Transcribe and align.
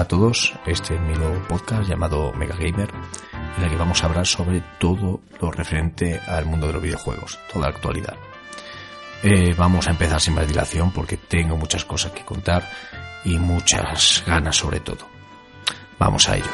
Hola 0.00 0.06
a 0.06 0.08
todos, 0.08 0.54
este 0.64 0.94
es 0.94 1.00
mi 1.02 1.12
nuevo 1.12 1.46
podcast 1.46 1.86
llamado 1.86 2.32
Mega 2.32 2.56
Gamer, 2.56 2.88
en 3.58 3.64
el 3.64 3.68
que 3.68 3.76
vamos 3.76 4.02
a 4.02 4.06
hablar 4.06 4.26
sobre 4.26 4.62
todo 4.78 5.20
lo 5.38 5.50
referente 5.50 6.18
al 6.26 6.46
mundo 6.46 6.68
de 6.68 6.72
los 6.72 6.82
videojuegos, 6.82 7.38
toda 7.52 7.68
la 7.68 7.76
actualidad. 7.76 8.16
Eh, 9.22 9.54
vamos 9.58 9.86
a 9.86 9.90
empezar 9.90 10.18
sin 10.18 10.36
más 10.36 10.48
dilación 10.48 10.90
porque 10.90 11.18
tengo 11.18 11.54
muchas 11.58 11.84
cosas 11.84 12.12
que 12.12 12.24
contar 12.24 12.66
y 13.26 13.38
muchas 13.38 14.24
ganas 14.26 14.56
sobre 14.56 14.80
todo. 14.80 15.06
Vamos 15.98 16.26
a 16.30 16.36
ello. 16.36 16.46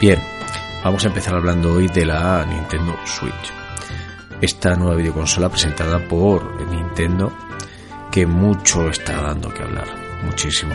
Bien, 0.00 0.18
vamos 0.82 1.04
a 1.04 1.08
empezar 1.08 1.34
hablando 1.34 1.74
hoy 1.74 1.88
de 1.88 2.06
la 2.06 2.42
Nintendo 2.46 2.96
Switch. 3.04 3.65
Esta 4.40 4.74
nueva 4.74 4.96
videoconsola 4.96 5.48
presentada 5.48 5.98
por 6.08 6.60
Nintendo 6.70 7.32
que 8.12 8.26
mucho 8.26 8.88
está 8.88 9.20
dando 9.22 9.48
que 9.52 9.62
hablar, 9.62 9.88
muchísimo. 10.24 10.74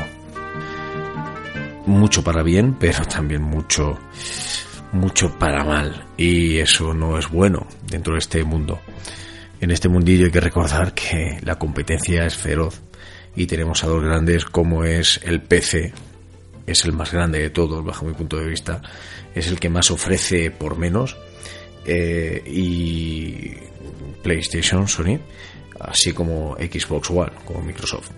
Mucho 1.85 2.23
para 2.23 2.43
bien, 2.43 2.75
pero 2.79 3.05
también 3.05 3.41
mucho 3.41 3.99
mucho 4.93 5.37
para 5.39 5.63
mal 5.63 6.07
y 6.17 6.57
eso 6.57 6.93
no 6.93 7.17
es 7.17 7.29
bueno 7.29 7.65
dentro 7.87 8.13
de 8.13 8.19
este 8.19 8.43
mundo. 8.43 8.79
En 9.59 9.71
este 9.71 9.87
mundillo 9.87 10.25
hay 10.25 10.31
que 10.31 10.41
recordar 10.41 10.93
que 10.93 11.39
la 11.43 11.55
competencia 11.55 12.25
es 12.25 12.35
feroz 12.35 12.81
y 13.35 13.45
tenemos 13.45 13.83
a 13.83 13.87
dos 13.87 14.03
grandes 14.03 14.43
como 14.45 14.83
es 14.83 15.21
el 15.23 15.41
PC 15.41 15.93
es 16.65 16.85
el 16.85 16.93
más 16.93 17.11
grande 17.11 17.39
de 17.39 17.49
todos, 17.49 17.83
bajo 17.83 18.05
mi 18.05 18.13
punto 18.13 18.37
de 18.37 18.45
vista, 18.45 18.81
es 19.35 19.47
el 19.47 19.59
que 19.59 19.69
más 19.69 19.91
ofrece 19.91 20.51
por 20.51 20.77
menos, 20.77 21.17
eh, 21.85 22.43
y 22.45 23.53
PlayStation, 24.21 24.87
Sony, 24.87 25.19
así 25.79 26.13
como 26.13 26.55
Xbox 26.57 27.09
One, 27.09 27.31
como 27.45 27.61
Microsoft. 27.61 28.11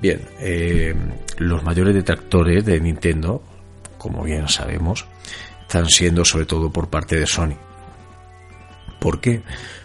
Bien, 0.00 0.20
eh, 0.40 0.94
los 1.38 1.62
mayores 1.64 1.94
detractores 1.94 2.64
de 2.64 2.80
Nintendo, 2.80 3.42
como 3.98 4.22
bien 4.22 4.48
sabemos, 4.48 5.06
están 5.62 5.88
siendo 5.88 6.24
sobre 6.24 6.46
todo 6.46 6.70
por 6.70 6.88
parte 6.88 7.18
de 7.18 7.26
Sony. 7.26 7.56
¿Por 9.00 9.20
qué? 9.20 9.42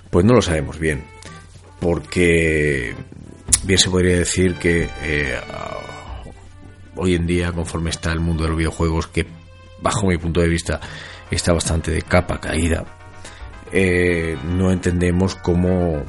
Pues 0.09 0.25
no 0.25 0.33
lo 0.33 0.41
sabemos 0.41 0.79
bien. 0.79 1.03
Porque 1.79 2.95
bien 3.63 3.79
se 3.79 3.89
podría 3.89 4.17
decir 4.17 4.55
que 4.55 4.89
eh, 5.03 5.39
hoy 6.95 7.15
en 7.15 7.27
día, 7.27 7.51
conforme 7.51 7.89
está 7.89 8.11
el 8.11 8.19
mundo 8.19 8.43
de 8.43 8.49
los 8.49 8.57
videojuegos, 8.57 9.07
que 9.07 9.25
bajo 9.81 10.07
mi 10.07 10.17
punto 10.17 10.39
de 10.41 10.47
vista 10.47 10.79
está 11.29 11.53
bastante 11.53 11.91
de 11.91 12.01
capa 12.03 12.39
caída, 12.39 12.85
eh, 13.73 14.37
no 14.45 14.71
entendemos 14.71 15.35
cómo, 15.35 16.03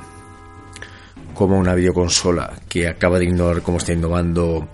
cómo 1.32 1.58
una 1.58 1.74
videoconsola 1.74 2.52
que 2.68 2.86
acaba 2.86 3.18
de 3.18 3.24
innovar 3.24 3.62
como 3.62 3.78
está 3.78 3.94
innovando 3.94 4.68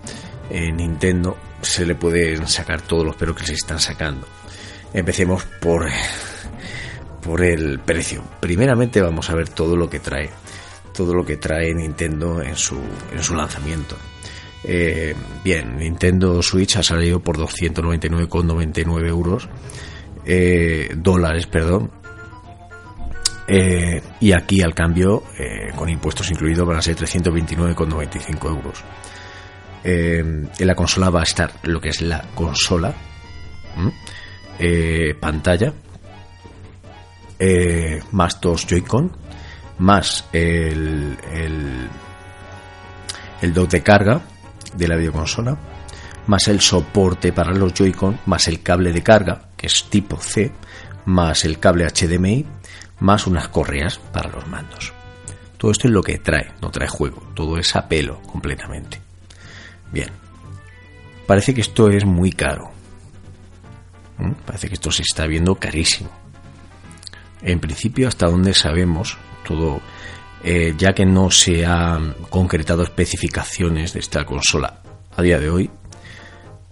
eh, 0.49 0.71
Nintendo 0.73 1.37
se 1.61 1.85
le 1.85 1.95
pueden 1.95 2.45
sacar 2.47 2.81
todos 2.81 3.05
los 3.05 3.15
peros 3.15 3.37
que 3.37 3.45
se 3.45 3.53
están 3.53 3.79
sacando. 3.79 4.27
Empecemos 4.93 5.45
por, 5.61 5.87
por 7.23 7.41
el 7.41 7.79
precio. 7.79 8.23
Primeramente 8.41 9.01
vamos 9.01 9.29
a 9.29 9.35
ver 9.35 9.47
todo 9.47 9.77
lo 9.77 9.89
que 9.89 9.99
trae, 9.99 10.29
todo 10.93 11.13
lo 11.13 11.23
que 11.23 11.37
trae 11.37 11.73
Nintendo 11.73 12.41
en 12.41 12.57
su, 12.57 12.77
en 13.13 13.23
su 13.23 13.35
lanzamiento. 13.35 13.95
Eh, 14.63 15.15
bien, 15.43 15.77
Nintendo 15.77 16.41
Switch 16.41 16.75
ha 16.75 16.83
salido 16.83 17.21
por 17.21 17.37
299,99 17.37 19.07
euros, 19.07 19.49
eh, 20.25 20.89
dólares, 20.97 21.47
perdón. 21.47 22.00
Eh, 23.53 24.01
y 24.21 24.31
aquí 24.31 24.61
al 24.61 24.73
cambio, 24.73 25.23
con 25.75 25.89
impuestos 25.89 26.31
incluidos, 26.31 26.65
van 26.65 26.77
a 26.77 26.81
ser 26.81 26.95
329,95 26.95 28.49
euros. 28.49 28.83
en 29.83 30.49
la 30.59 30.75
consola 30.75 31.09
va 31.09 31.19
a 31.21 31.23
estar 31.23 31.51
lo 31.63 31.81
que 31.81 31.89
es 31.89 32.01
la 32.01 32.21
consola, 32.33 32.93
pantalla, 35.19 35.73
más 38.11 38.39
dos 38.39 38.65
Joy-Con, 38.67 39.11
más 39.79 40.29
el, 40.31 41.17
el, 41.33 41.89
el 43.41 43.53
dock 43.53 43.69
de 43.69 43.81
carga, 43.83 44.21
de 44.75 44.87
la 44.87 44.95
videoconsola, 44.95 45.57
más 46.27 46.47
el 46.47 46.61
soporte 46.61 47.33
para 47.33 47.51
los 47.51 47.73
Joy-Con, 47.73 48.19
más 48.25 48.47
el 48.47 48.61
cable 48.61 48.93
de 48.93 49.03
carga, 49.03 49.49
que 49.57 49.67
es 49.67 49.85
tipo 49.89 50.17
C, 50.17 50.51
más 51.05 51.45
el 51.45 51.59
cable 51.59 51.87
HDMI, 51.87 52.45
más 53.01 53.27
unas 53.27 53.49
correas 53.49 53.97
para 53.97 54.29
los 54.29 54.47
mandos. 54.47 54.93
Todo 55.57 55.71
esto 55.71 55.87
es 55.87 55.93
lo 55.93 56.01
que 56.01 56.17
trae, 56.19 56.53
no 56.61 56.71
trae 56.71 56.87
juego, 56.87 57.21
todo 57.33 57.57
es 57.57 57.75
a 57.75 57.87
pelo 57.87 58.21
completamente. 58.21 59.01
Bien, 59.91 60.09
parece 61.27 61.53
que 61.53 61.61
esto 61.61 61.89
es 61.89 62.05
muy 62.05 62.31
caro. 62.31 62.71
¿Mm? 64.17 64.31
Parece 64.45 64.69
que 64.69 64.75
esto 64.75 64.91
se 64.91 65.01
está 65.01 65.27
viendo 65.27 65.55
carísimo. 65.55 66.09
En 67.41 67.59
principio, 67.59 68.07
hasta 68.07 68.27
donde 68.27 68.53
sabemos, 68.53 69.17
todo 69.45 69.81
eh, 70.43 70.73
ya 70.77 70.93
que 70.93 71.05
no 71.05 71.31
se 71.31 71.65
han 71.65 72.13
concretado 72.29 72.83
especificaciones 72.83 73.93
de 73.93 73.99
esta 73.99 74.25
consola 74.25 74.81
a 75.15 75.21
día 75.21 75.39
de 75.39 75.49
hoy, 75.49 75.69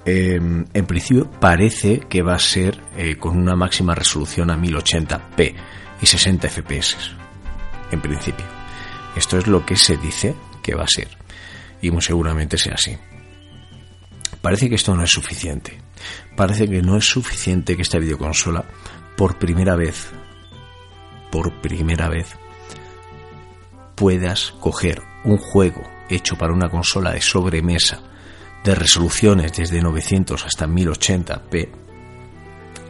em, 0.05 0.65
en 0.73 0.85
principio 0.85 1.29
parece 1.29 2.01
que 2.01 2.21
va 2.21 2.35
a 2.35 2.39
ser 2.39 2.79
eh, 2.97 3.17
con 3.17 3.37
una 3.37 3.55
máxima 3.55 3.95
resolución 3.95 4.51
a 4.51 4.57
1080p 4.57 5.55
y 6.01 6.05
60 6.05 6.47
fps. 6.49 7.11
En 7.91 8.01
principio. 8.01 8.45
Esto 9.15 9.37
es 9.37 9.47
lo 9.47 9.65
que 9.65 9.75
se 9.75 9.97
dice 9.97 10.35
que 10.61 10.75
va 10.75 10.83
a 10.83 10.87
ser. 10.87 11.09
Y 11.81 11.91
muy 11.91 12.01
seguramente 12.01 12.57
sea 12.57 12.75
así. 12.75 12.95
Parece 14.41 14.69
que 14.69 14.75
esto 14.75 14.95
no 14.95 15.03
es 15.03 15.11
suficiente. 15.11 15.79
Parece 16.35 16.69
que 16.69 16.81
no 16.81 16.95
es 16.95 17.05
suficiente 17.05 17.75
que 17.75 17.81
esta 17.81 17.99
videoconsola, 17.99 18.63
por 19.17 19.37
primera 19.37 19.75
vez, 19.75 20.11
por 21.31 21.61
primera 21.61 22.07
vez, 22.07 22.35
puedas 23.95 24.51
coger 24.59 25.01
un 25.25 25.37
juego 25.37 25.83
hecho 26.09 26.37
para 26.37 26.53
una 26.53 26.69
consola 26.69 27.11
de 27.11 27.21
sobremesa 27.21 28.01
de 28.63 28.75
resoluciones 28.75 29.53
desde 29.53 29.81
900 29.81 30.45
hasta 30.45 30.67
1080p 30.67 31.69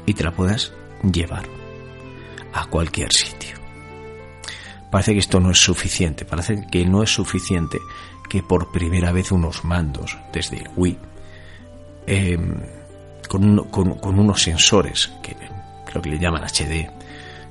y 0.05 0.13
te 0.13 0.23
la 0.23 0.31
puedas 0.31 0.73
llevar 1.03 1.58
a 2.53 2.65
cualquier 2.65 3.11
sitio. 3.11 3.57
Parece 4.91 5.13
que 5.13 5.19
esto 5.19 5.39
no 5.39 5.51
es 5.51 5.59
suficiente, 5.59 6.25
parece 6.25 6.65
que 6.71 6.85
no 6.85 7.03
es 7.03 7.13
suficiente 7.13 7.79
que 8.29 8.43
por 8.43 8.71
primera 8.71 9.11
vez 9.11 9.31
unos 9.31 9.63
mandos 9.63 10.17
desde 10.33 10.63
Wii 10.75 10.97
em, 12.07 12.55
con, 13.27 13.65
con 13.69 14.19
unos 14.19 14.41
sensores 14.41 15.11
que 15.21 15.35
creo 15.85 16.01
que 16.01 16.09
le 16.09 16.19
llaman 16.19 16.43
HD, 16.43 16.89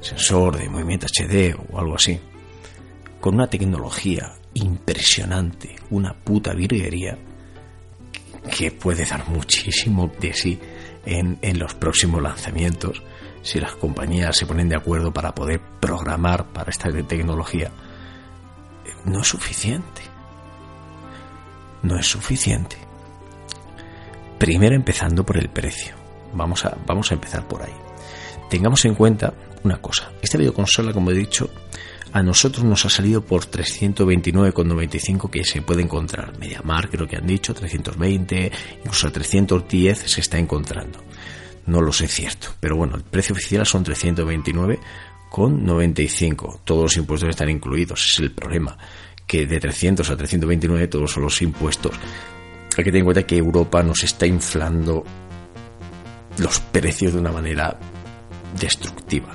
sensor 0.01 0.57
de 0.57 0.69
movimiento 0.69 1.07
HD 1.07 1.57
o 1.71 1.79
algo 1.79 1.97
así, 1.97 2.19
con 3.21 3.35
una 3.35 3.49
tecnología 3.49 4.33
impresionante, 4.55 5.77
una 5.91 6.15
puta 6.15 6.55
virguería 6.55 7.19
que 8.57 8.71
puede 8.71 9.05
dar 9.05 9.29
muchísimo 9.29 10.11
de 10.21 10.33
sí 10.33 10.59
en, 11.05 11.59
los 11.59 11.75
próximos 11.75 12.23
lanzamientos 12.23 13.03
si 13.49 13.59
las 13.59 13.75
compañías 13.77 14.37
se 14.37 14.45
ponen 14.45 14.69
de 14.69 14.77
acuerdo 14.77 15.11
para 15.11 15.35
poder 15.35 15.59
programar 15.81 16.53
para 16.53 16.71
esta 16.71 16.91
tecnología. 16.93 17.71
No 19.07 19.23
es 19.23 19.29
suficiente. 19.29 20.03
No 21.83 21.99
es 21.99 22.07
suficiente. 22.07 22.77
Primero 24.39 24.77
empezando 24.77 25.25
por 25.25 25.39
el 25.39 25.49
precio. 25.49 25.95
Vamos 26.35 26.67
a, 26.67 26.77
vamos 26.87 27.11
a 27.11 27.15
empezar 27.15 27.49
por 27.49 27.63
ahí. 27.63 27.73
Tengamos 28.51 28.85
en 28.85 28.95
cuenta 28.95 29.33
una 29.65 29.81
cosa. 29.81 30.13
Esta 30.21 30.37
videoconsola, 30.37 30.93
como 30.93 31.11
he 31.11 31.15
dicho, 31.15 31.49
a 32.13 32.23
nosotros 32.23 32.65
nos 32.65 32.85
ha 32.85 32.91
salido 32.91 33.23
por 33.23 33.47
329,95 33.47 35.31
que 35.31 35.43
se 35.45 35.63
puede 35.63 35.81
encontrar. 35.81 36.39
Mediamar 36.39 36.91
creo 36.91 37.07
que 37.07 37.17
han 37.17 37.27
dicho, 37.27 37.55
320, 37.55 38.53
incluso 38.81 39.09
a 39.09 39.11
310 39.11 39.99
se 39.99 40.21
está 40.21 40.37
encontrando. 40.39 41.08
No 41.69 41.81
lo 41.83 41.93
sé 41.93 42.09
cierto, 42.09 42.49
pero 42.61 42.77
bueno, 42.77 42.97
el 42.97 43.03
precio 43.03 43.35
oficial 43.35 43.67
son 43.67 43.85
329,95. 43.85 46.61
Todos 46.65 46.83
los 46.83 46.97
impuestos 46.97 47.29
están 47.29 47.51
incluidos, 47.51 48.09
es 48.09 48.21
el 48.21 48.31
problema. 48.33 48.79
Que 49.27 49.45
de 49.47 49.61
300 49.61 50.09
a 50.09 50.17
329 50.17 50.89
todos 50.89 51.13
son 51.13 51.25
los 51.25 51.43
impuestos. 51.43 51.95
Hay 52.77 52.85
que 52.85 52.91
tener 52.91 53.01
en 53.01 53.05
cuenta 53.05 53.25
que 53.25 53.37
Europa 53.37 53.83
nos 53.83 54.03
está 54.03 54.27
inflando 54.27 55.05
los 56.39 56.59
precios 56.61 57.13
de 57.13 57.21
una 57.21 57.33
manera 57.33 57.79
destructiva. 58.59 59.29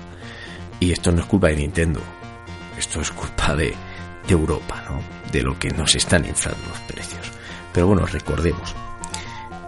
Y 0.80 0.92
esto 0.92 1.12
no 1.12 1.22
es 1.22 1.28
culpa 1.28 1.50
de 1.50 1.58
Nintendo, 1.58 2.02
esto 2.80 3.00
es 3.02 3.12
culpa 3.12 3.56
de, 3.56 3.76
Europa, 4.28 4.84
¿no? 4.90 5.00
De 5.32 5.44
lo 5.44 5.60
que 5.60 5.70
nos 5.70 5.94
están 5.94 6.26
inflando 6.26 6.64
los 6.68 6.80
precios. 6.80 7.32
Pero 7.74 7.86
bueno, 7.88 8.08
recordemos. 8.08 8.74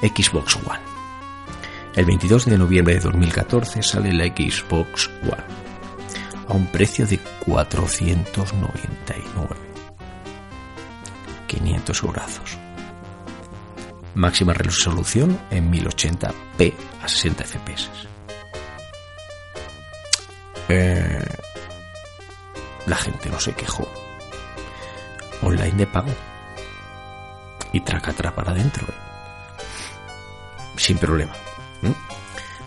Xbox 0.01 0.55
One. 0.55 0.79
El 1.95 2.05
22 2.05 2.45
de 2.45 2.57
noviembre 2.57 2.95
de 2.95 3.01
2014 3.01 3.83
sale 3.83 4.13
la 4.13 4.25
Xbox 4.25 5.09
One 5.23 5.43
a 6.47 6.53
un 6.53 6.65
precio 6.67 7.05
de 7.05 7.19
499. 7.45 9.55
500 11.47 12.03
euros. 12.03 12.39
Máxima 14.15 14.53
resolución 14.53 15.37
en 15.51 15.71
1080p 15.71 16.73
a 17.01 17.07
60 17.07 17.43
fps. 17.43 17.89
Eh, 20.69 21.25
la 22.85 22.95
gente 22.95 23.29
no 23.29 23.39
se 23.39 23.53
quejó. 23.53 23.87
Online 25.41 25.77
de 25.77 25.87
pago. 25.87 26.13
Y 27.71 27.81
traca 27.81 28.13
para 28.33 28.51
adentro. 28.51 28.87
¿eh? 28.87 29.08
Sin 30.79 30.97
problema. 30.97 31.33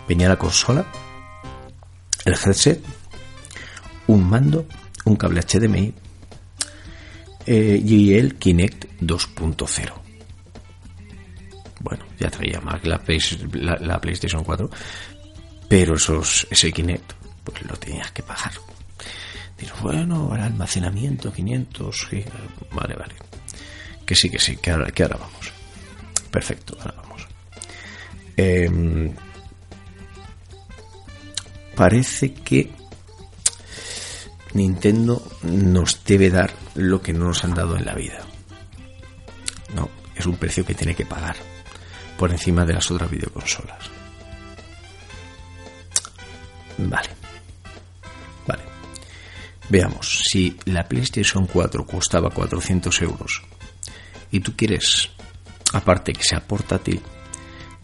Venía 0.07 0.29
la 0.29 0.37
consola, 0.37 0.85
el 2.25 2.33
headset, 2.33 2.81
un 4.07 4.29
mando, 4.29 4.67
un 5.05 5.15
cable 5.15 5.41
HDMI 5.41 5.93
eh, 7.45 7.81
y 7.83 8.13
el 8.13 8.35
Kinect 8.35 8.85
2.0. 9.01 9.93
Bueno, 11.79 12.05
ya 12.19 12.29
traía 12.29 12.61
más 12.61 12.83
la, 12.85 13.01
la, 13.79 13.99
PlayStation 13.99 14.43
4, 14.43 14.69
pero 15.67 15.95
esos, 15.95 16.47
ese 16.49 16.71
Kinect 16.71 17.13
pues 17.43 17.61
lo 17.63 17.75
tenías 17.77 18.11
que 18.11 18.23
pagar 18.23 18.51
bueno, 19.81 20.31
el 20.35 20.41
almacenamiento, 20.41 21.31
500 21.31 22.09
Vale, 22.71 22.95
vale. 22.95 23.15
Que 24.05 24.15
sí, 24.15 24.29
que 24.29 24.39
sí, 24.39 24.57
que 24.57 24.71
ahora, 24.71 24.91
que 24.91 25.03
ahora 25.03 25.17
vamos. 25.17 25.51
Perfecto, 26.31 26.75
ahora 26.79 26.95
vamos. 27.01 27.12
Em, 28.37 29.13
parece 31.75 32.33
que 32.33 32.71
Nintendo 34.53 35.25
nos 35.43 36.03
debe 36.03 36.29
dar 36.29 36.53
lo 36.75 37.01
que 37.01 37.13
no 37.13 37.25
nos 37.25 37.43
han 37.43 37.53
dado 37.53 37.77
en 37.77 37.85
la 37.85 37.95
vida. 37.95 38.19
No, 39.75 39.89
es 40.15 40.25
un 40.25 40.37
precio 40.37 40.65
que 40.65 40.75
tiene 40.75 40.95
que 40.95 41.05
pagar 41.05 41.35
por 42.17 42.31
encima 42.31 42.65
de 42.65 42.73
las 42.73 42.89
otras 42.91 43.09
videoconsolas. 43.09 43.89
Vale. 46.77 47.23
Veamos, 49.69 50.23
si 50.29 50.55
la 50.65 50.87
PlayStation 50.87 51.47
4 51.47 51.85
costaba 51.85 52.29
400 52.29 53.01
euros 53.01 53.41
y 54.29 54.39
tú 54.39 54.55
quieres, 54.55 55.09
aparte 55.71 56.13
que 56.13 56.23
sea 56.23 56.45
portátil, 56.45 57.01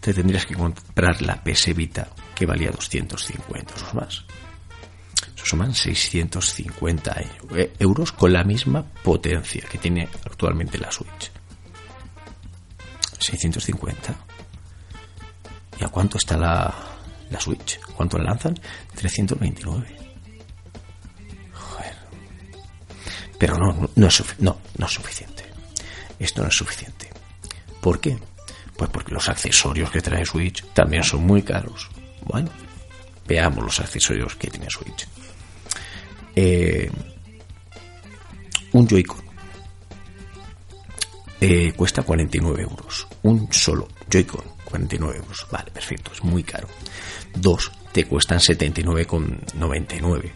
te 0.00 0.14
tendrías 0.14 0.46
que 0.46 0.54
comprar 0.54 1.20
la 1.22 1.42
PS 1.42 1.74
Vita 1.74 2.08
que 2.34 2.46
valía 2.46 2.70
250 2.70 3.74
euros 3.74 3.94
más. 3.94 4.24
Eso 5.36 5.44
suman 5.44 5.74
650 5.74 7.20
e-, 7.56 7.72
euros 7.78 8.12
con 8.12 8.32
la 8.32 8.44
misma 8.44 8.82
potencia 8.82 9.66
que 9.70 9.78
tiene 9.78 10.08
actualmente 10.24 10.78
la 10.78 10.90
Switch. 10.90 11.30
650. 13.18 14.14
¿Y 15.78 15.84
a 15.84 15.88
cuánto 15.88 16.18
está 16.18 16.36
la, 16.36 16.74
la 17.30 17.40
Switch? 17.40 17.80
¿Cuánto 17.94 18.18
la 18.18 18.24
lanzan? 18.24 18.54
329. 18.94 20.00
Pero 23.38 23.56
no, 23.56 23.88
no, 23.96 24.06
es, 24.06 24.22
no, 24.38 24.60
no 24.76 24.86
es 24.86 24.92
suficiente. 24.92 25.44
Esto 26.18 26.42
no 26.42 26.48
es 26.48 26.56
suficiente. 26.56 27.08
¿Por 27.80 27.98
qué? 27.98 28.18
Pues 28.80 28.88
porque 28.88 29.12
los 29.12 29.28
accesorios 29.28 29.90
que 29.90 30.00
trae 30.00 30.24
Switch 30.24 30.64
también 30.72 31.04
son 31.04 31.26
muy 31.26 31.42
caros. 31.42 31.90
Bueno, 32.24 32.48
veamos 33.26 33.62
los 33.62 33.78
accesorios 33.78 34.34
que 34.36 34.48
tiene 34.48 34.70
Switch. 34.70 35.06
Eh, 36.34 36.90
un 38.72 38.88
Joy-Con 38.88 39.22
eh, 41.42 41.74
cuesta 41.76 42.02
49 42.02 42.62
euros. 42.62 43.06
Un 43.22 43.52
solo 43.52 43.86
Joy-Con, 44.10 44.44
49 44.64 45.18
euros. 45.18 45.46
Vale, 45.50 45.70
perfecto, 45.70 46.12
es 46.14 46.24
muy 46.24 46.42
caro. 46.42 46.66
Dos 47.34 47.70
te 47.92 48.06
cuestan 48.06 48.38
79,99. 48.38 50.32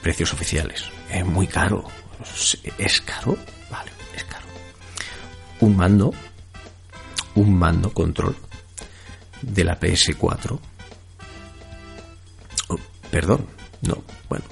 Precios 0.00 0.32
oficiales. 0.32 0.84
Es 1.10 1.26
muy 1.26 1.48
caro. 1.48 1.82
¿Es 2.78 3.00
caro? 3.00 3.36
Vale, 3.68 3.90
es 4.14 4.22
caro. 4.22 4.46
Un 5.58 5.76
mando, 5.76 6.14
un 7.34 7.58
mando 7.58 7.92
control 7.92 8.36
de 9.42 9.64
la 9.64 9.78
PS4. 9.78 10.58
perdón, 13.10 13.46
no, 13.82 14.02
bueno, 14.28 14.44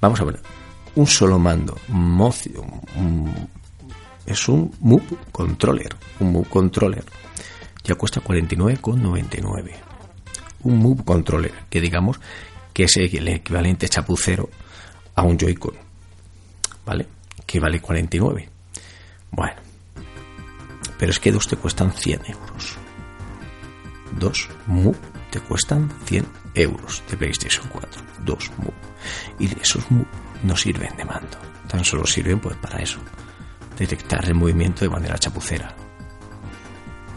vamos 0.00 0.20
a 0.20 0.24
ver. 0.24 0.40
Un 0.96 1.06
solo 1.06 1.38
mando, 1.38 1.78
es 4.26 4.48
un 4.48 4.74
Move 4.80 5.16
Controller, 5.30 5.94
un 6.18 6.32
Move 6.32 6.48
Controller. 6.48 7.04
Ya 7.84 7.94
cuesta 7.94 8.20
49,99. 8.20 9.72
Un 10.64 10.78
Move 10.78 11.04
Controller, 11.04 11.52
que 11.70 11.80
digamos 11.80 12.20
que 12.72 12.84
es 12.84 12.96
el 12.96 13.28
equivalente 13.28 13.88
chapucero 13.88 14.50
a 15.14 15.22
un 15.22 15.38
Joy-Con 15.38 15.90
¿vale? 16.84 17.06
Que 17.46 17.60
vale 17.60 17.80
49. 17.80 18.48
Bueno, 19.30 19.54
pero 21.00 21.12
es 21.12 21.18
que 21.18 21.32
dos 21.32 21.48
te 21.48 21.56
cuestan 21.56 21.90
100 21.92 22.26
euros. 22.26 22.76
Dos 24.18 24.50
Mu 24.66 24.92
te 25.30 25.40
cuestan 25.40 25.90
100 26.04 26.26
euros 26.54 27.02
de 27.10 27.16
PlayStation 27.16 27.66
4. 27.68 28.02
Dos 28.26 28.50
Mu. 28.58 28.70
Y 29.38 29.46
esos 29.58 29.90
Mu 29.90 30.04
no 30.42 30.54
sirven 30.54 30.94
de 30.98 31.06
mando. 31.06 31.38
Tan 31.68 31.86
solo 31.86 32.06
sirven 32.06 32.38
pues 32.38 32.54
para 32.58 32.80
eso. 32.80 32.98
Detectar 33.78 34.26
el 34.26 34.34
movimiento 34.34 34.84
de 34.84 34.90
manera 34.90 35.16
chapucera. 35.16 35.74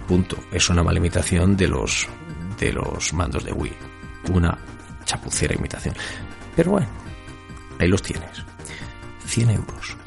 Punto. 0.08 0.38
Es 0.50 0.70
una 0.70 0.82
mala 0.82 1.00
imitación 1.00 1.58
de 1.58 1.68
los 1.68 2.08
de 2.58 2.72
los 2.72 3.12
mandos 3.12 3.44
de 3.44 3.52
Wii. 3.52 3.76
Una 4.32 4.58
chapucera 5.04 5.56
imitación. 5.56 5.94
Pero 6.56 6.72
bueno, 6.72 6.88
ahí 7.80 7.90
los 7.90 8.02
tienes. 8.02 8.46
100 9.26 9.50
euros. 9.50 9.98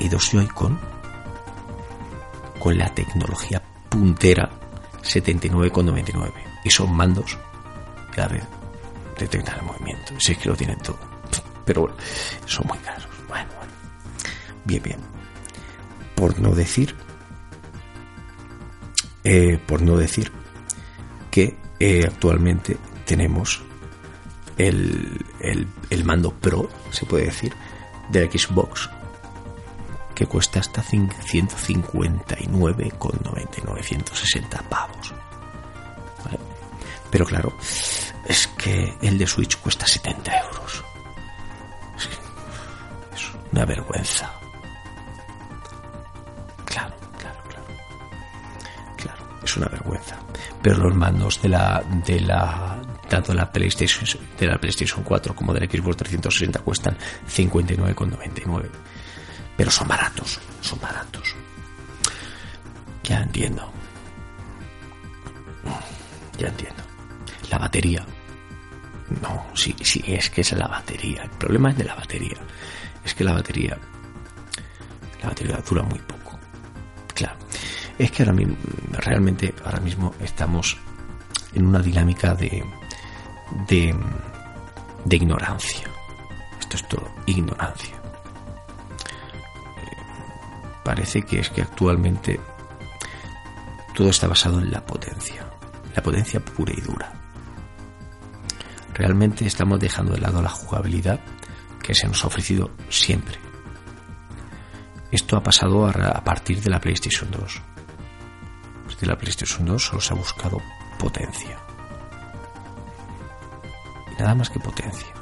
Y 0.00 0.08
dos 0.08 0.28
Joy-Con 0.32 0.93
con 2.64 2.78
la 2.78 2.88
tecnología 2.94 3.62
puntera 3.90 4.48
79,99. 5.02 6.32
Y 6.64 6.70
son 6.70 6.96
mandos, 6.96 7.36
ya 8.16 8.26
detectan 9.18 9.58
el 9.58 9.66
movimiento. 9.66 10.14
Si 10.18 10.32
es 10.32 10.38
que 10.38 10.48
lo 10.48 10.56
tienen 10.56 10.78
todo. 10.78 10.98
Pero 11.66 11.82
bueno, 11.82 11.96
son 12.46 12.66
muy 12.66 12.78
caros. 12.78 13.06
Bueno, 13.28 13.50
bueno. 13.58 13.72
Bien, 14.64 14.82
bien. 14.82 14.98
Por 16.14 16.40
no 16.40 16.54
decir, 16.54 16.96
eh, 19.24 19.58
por 19.66 19.82
no 19.82 19.98
decir 19.98 20.32
que 21.30 21.58
eh, 21.78 22.04
actualmente 22.06 22.78
tenemos 23.04 23.62
el, 24.56 25.22
el, 25.40 25.68
el 25.90 26.04
mando 26.06 26.32
Pro, 26.32 26.70
se 26.92 27.04
puede 27.04 27.26
decir, 27.26 27.52
de 28.08 28.24
Xbox 28.30 28.88
que 30.14 30.26
cuesta 30.26 30.60
hasta 30.60 30.82
159,99, 30.82 33.82
160 33.82 34.62
pavos. 34.68 35.14
Pero 37.10 37.26
claro, 37.26 37.52
es 38.26 38.46
que 38.58 38.96
el 39.02 39.18
de 39.18 39.26
Switch 39.26 39.58
cuesta 39.58 39.86
70 39.86 40.38
euros. 40.40 40.84
Es, 41.96 42.08
es 43.14 43.30
una 43.52 43.64
vergüenza. 43.64 44.30
Claro, 46.64 46.94
claro, 47.18 47.38
claro. 47.48 47.64
Claro, 48.96 49.24
es 49.44 49.56
una 49.56 49.68
vergüenza. 49.68 50.18
Pero 50.60 50.78
los 50.78 50.96
mandos 50.96 51.40
de 51.42 51.50
la, 51.50 51.84
de 52.04 52.20
la, 52.20 52.82
tanto 53.08 53.32
la 53.32 53.52
PlayStation, 53.52 54.04
de 54.38 54.46
la 54.46 54.58
PlayStation 54.58 55.04
4 55.04 55.36
como 55.36 55.52
de 55.52 55.60
la 55.60 55.66
Xbox 55.66 55.98
360 55.98 56.58
cuestan 56.60 56.96
59,99 57.28 58.70
pero 59.56 59.70
son 59.70 59.88
baratos, 59.88 60.40
son 60.60 60.80
baratos. 60.80 61.34
Ya 63.02 63.20
entiendo. 63.20 63.70
Ya 66.38 66.48
entiendo. 66.48 66.82
La 67.50 67.58
batería. 67.58 68.04
No, 69.22 69.46
sí, 69.54 69.74
sí, 69.82 70.02
es 70.06 70.30
que 70.30 70.40
es 70.40 70.52
la 70.52 70.66
batería. 70.66 71.22
El 71.22 71.30
problema 71.30 71.70
es 71.70 71.78
de 71.78 71.84
la 71.84 71.94
batería. 71.94 72.36
Es 73.04 73.14
que 73.14 73.22
la 73.22 73.34
batería. 73.34 73.78
La 75.22 75.28
batería 75.28 75.62
dura 75.68 75.82
muy 75.82 75.98
poco. 76.00 76.38
Claro. 77.14 77.36
Es 77.98 78.10
que 78.10 78.22
ahora 78.22 78.32
mismo, 78.32 78.56
realmente, 78.92 79.54
ahora 79.64 79.80
mismo 79.80 80.14
estamos 80.20 80.76
en 81.54 81.66
una 81.66 81.80
dinámica 81.80 82.34
de. 82.34 82.64
de. 83.68 83.94
de 85.04 85.16
ignorancia. 85.16 85.86
Esto 86.58 86.76
es 86.76 86.88
todo 86.88 87.14
ignorancia 87.26 88.03
parece 90.84 91.22
que 91.22 91.40
es 91.40 91.50
que 91.50 91.62
actualmente 91.62 92.38
todo 93.94 94.10
está 94.10 94.28
basado 94.28 94.58
en 94.60 94.70
la 94.70 94.84
potencia, 94.84 95.46
la 95.94 96.02
potencia 96.02 96.40
pura 96.40 96.72
y 96.76 96.80
dura. 96.80 97.12
Realmente 98.92 99.46
estamos 99.46 99.80
dejando 99.80 100.12
de 100.12 100.20
lado 100.20 100.42
la 100.42 100.50
jugabilidad 100.50 101.20
que 101.82 101.94
se 101.94 102.06
nos 102.06 102.22
ha 102.22 102.28
ofrecido 102.28 102.70
siempre. 102.88 103.38
Esto 105.10 105.36
ha 105.36 105.42
pasado 105.42 105.86
a 105.86 106.24
partir 106.24 106.60
de 106.60 106.70
la 106.70 106.80
PlayStation 106.80 107.30
2. 107.30 107.62
De 109.00 109.06
la 109.06 109.18
PlayStation 109.18 109.66
2 109.66 109.82
solo 109.82 110.00
se 110.00 110.14
ha 110.14 110.16
buscado 110.16 110.62
potencia. 110.98 111.58
Nada 114.18 114.34
más 114.34 114.48
que 114.48 114.60
potencia. 114.60 115.12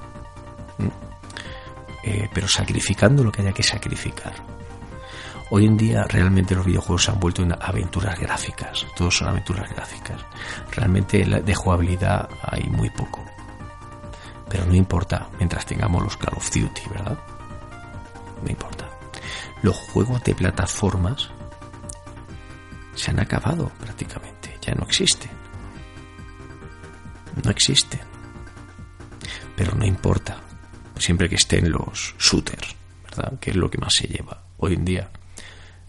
Eh, 2.04 2.28
pero 2.32 2.48
sacrificando 2.48 3.24
lo 3.24 3.32
que 3.32 3.42
haya 3.42 3.52
que 3.52 3.62
sacrificar 3.62 4.34
Hoy 5.54 5.66
en 5.66 5.76
día 5.76 6.04
realmente 6.04 6.54
los 6.54 6.64
videojuegos 6.64 7.04
se 7.04 7.10
han 7.10 7.20
vuelto 7.20 7.42
en 7.42 7.52
aventuras 7.52 8.18
gráficas, 8.18 8.86
todos 8.96 9.18
son 9.18 9.28
aventuras 9.28 9.68
gráficas. 9.68 10.18
Realmente 10.70 11.26
de 11.26 11.54
jugabilidad 11.54 12.26
hay 12.40 12.62
muy 12.70 12.88
poco. 12.88 13.22
Pero 14.48 14.64
no 14.64 14.74
importa 14.74 15.28
mientras 15.36 15.66
tengamos 15.66 16.02
los 16.02 16.16
Call 16.16 16.38
of 16.38 16.50
Duty, 16.50 16.88
¿verdad? 16.88 17.18
No 18.42 18.50
importa. 18.50 18.88
Los 19.60 19.76
juegos 19.76 20.24
de 20.24 20.34
plataformas 20.34 21.28
se 22.94 23.10
han 23.10 23.20
acabado 23.20 23.70
prácticamente, 23.78 24.56
ya 24.62 24.74
no 24.74 24.84
existen. 24.84 25.30
No 27.44 27.50
existen. 27.50 28.00
Pero 29.54 29.74
no 29.74 29.84
importa, 29.84 30.38
siempre 30.96 31.28
que 31.28 31.34
estén 31.34 31.70
los 31.70 32.14
shooters, 32.18 32.74
¿verdad? 33.04 33.38
Que 33.38 33.50
es 33.50 33.56
lo 33.56 33.70
que 33.70 33.76
más 33.76 33.92
se 33.92 34.06
lleva 34.06 34.44
hoy 34.56 34.72
en 34.72 34.86
día 34.86 35.10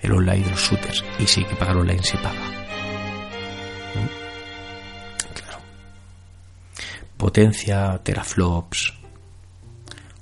el 0.03 0.11
online 0.11 0.43
de 0.43 0.51
los 0.51 0.59
shooters. 0.59 1.03
Y 1.17 1.39
hay 1.39 1.45
que 1.45 1.55
pagar 1.55 1.77
online, 1.77 2.03
se 2.03 2.17
paga. 2.17 2.45
¿Mm? 3.95 5.33
Claro. 5.33 5.59
Potencia, 7.17 7.99
teraflops, 8.03 8.93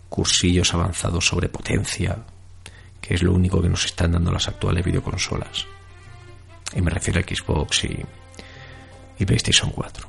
cursillos 0.08 0.74
avanzados 0.74 1.26
sobre 1.26 1.50
potencia, 1.50 2.18
que 3.02 3.16
es 3.16 3.24
lo 3.24 3.34
único 3.34 3.62
que 3.62 3.70
nos 3.70 3.86
están 3.86 4.12
dando 4.12 4.32
las 4.32 4.48
actuales 4.48 4.86
videoconsolas. 4.86 5.66
Y 6.74 6.82
me 6.82 6.92
refiero 6.92 7.20
a 7.20 7.24
Xbox 7.24 7.84
y, 7.86 8.00
y 9.18 9.26
PlayStation 9.26 9.72
4. 9.72 10.08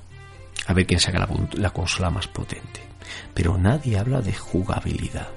A 0.66 0.72
ver 0.74 0.86
quién 0.86 1.00
saca 1.00 1.18
la, 1.18 1.28
la 1.54 1.70
consola 1.70 2.10
más 2.10 2.28
potente. 2.28 2.80
Pero 3.34 3.58
nadie 3.58 3.98
habla 3.98 4.20
de 4.20 4.32
jugabilidad. 4.32 5.28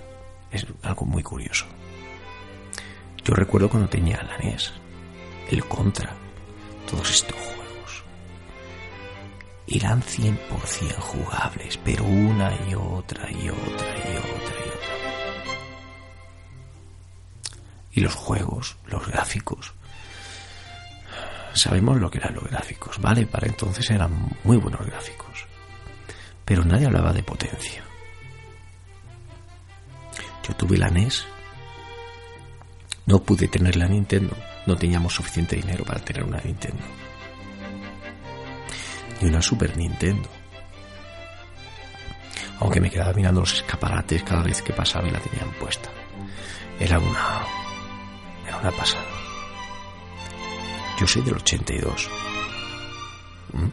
Es 0.52 0.68
algo 0.84 1.06
muy 1.06 1.24
curioso. 1.24 1.66
Yo 3.26 3.34
recuerdo 3.34 3.70
cuando 3.70 3.90
tenía 3.90 4.22
la 4.22 4.38
NES, 4.38 4.72
el 5.50 5.66
Contra, 5.66 6.14
todos 6.88 7.10
estos 7.10 7.36
juegos. 7.36 8.04
Eran 9.66 10.04
100% 10.04 10.38
jugables, 11.00 11.80
pero 11.84 12.04
una 12.04 12.54
y 12.70 12.76
otra 12.76 13.32
y 13.32 13.50
otra 13.50 13.98
y 13.98 14.18
otra 14.18 14.56
y 14.64 14.70
otra. 14.70 14.96
Y 17.94 18.02
los 18.02 18.14
juegos, 18.14 18.78
los 18.86 19.08
gráficos. 19.08 19.74
Sabemos 21.54 22.00
lo 22.00 22.12
que 22.12 22.20
eran 22.20 22.36
los 22.36 22.44
gráficos, 22.44 23.02
¿vale? 23.02 23.26
Para 23.26 23.48
entonces 23.48 23.90
eran 23.90 24.30
muy 24.44 24.58
buenos 24.58 24.86
gráficos. 24.86 25.48
Pero 26.44 26.64
nadie 26.64 26.86
hablaba 26.86 27.12
de 27.12 27.24
potencia. 27.24 27.84
Yo 30.48 30.56
tuve 30.56 30.78
la 30.78 30.90
NES 30.90 31.26
no 33.06 33.20
pude 33.20 33.48
tener 33.48 33.76
la 33.76 33.88
Nintendo, 33.88 34.36
no 34.66 34.76
teníamos 34.76 35.14
suficiente 35.14 35.56
dinero 35.56 35.84
para 35.86 36.00
tener 36.00 36.24
una 36.24 36.40
Nintendo. 36.40 36.84
Ni 39.22 39.30
una 39.30 39.42
Super 39.42 39.78
Nintendo. 39.78 40.28
Aunque 42.60 42.82
me 42.82 42.90
quedaba 42.90 43.14
mirando 43.14 43.42
los 43.42 43.54
escaparates 43.54 44.24
cada 44.24 44.44
vez 44.44 44.62
que 44.62 44.74
pasaba 44.74 45.08
y 45.08 45.12
la 45.12 45.20
tenían 45.20 45.52
puesta. 45.60 45.90
Era 46.80 47.00
una. 47.00 47.46
Era 48.48 48.58
una 48.58 48.72
pasada. 48.72 49.06
Yo 51.00 51.06
soy 51.06 51.22
del 51.22 51.36
82. 51.36 52.10
¿Mm? 53.54 53.68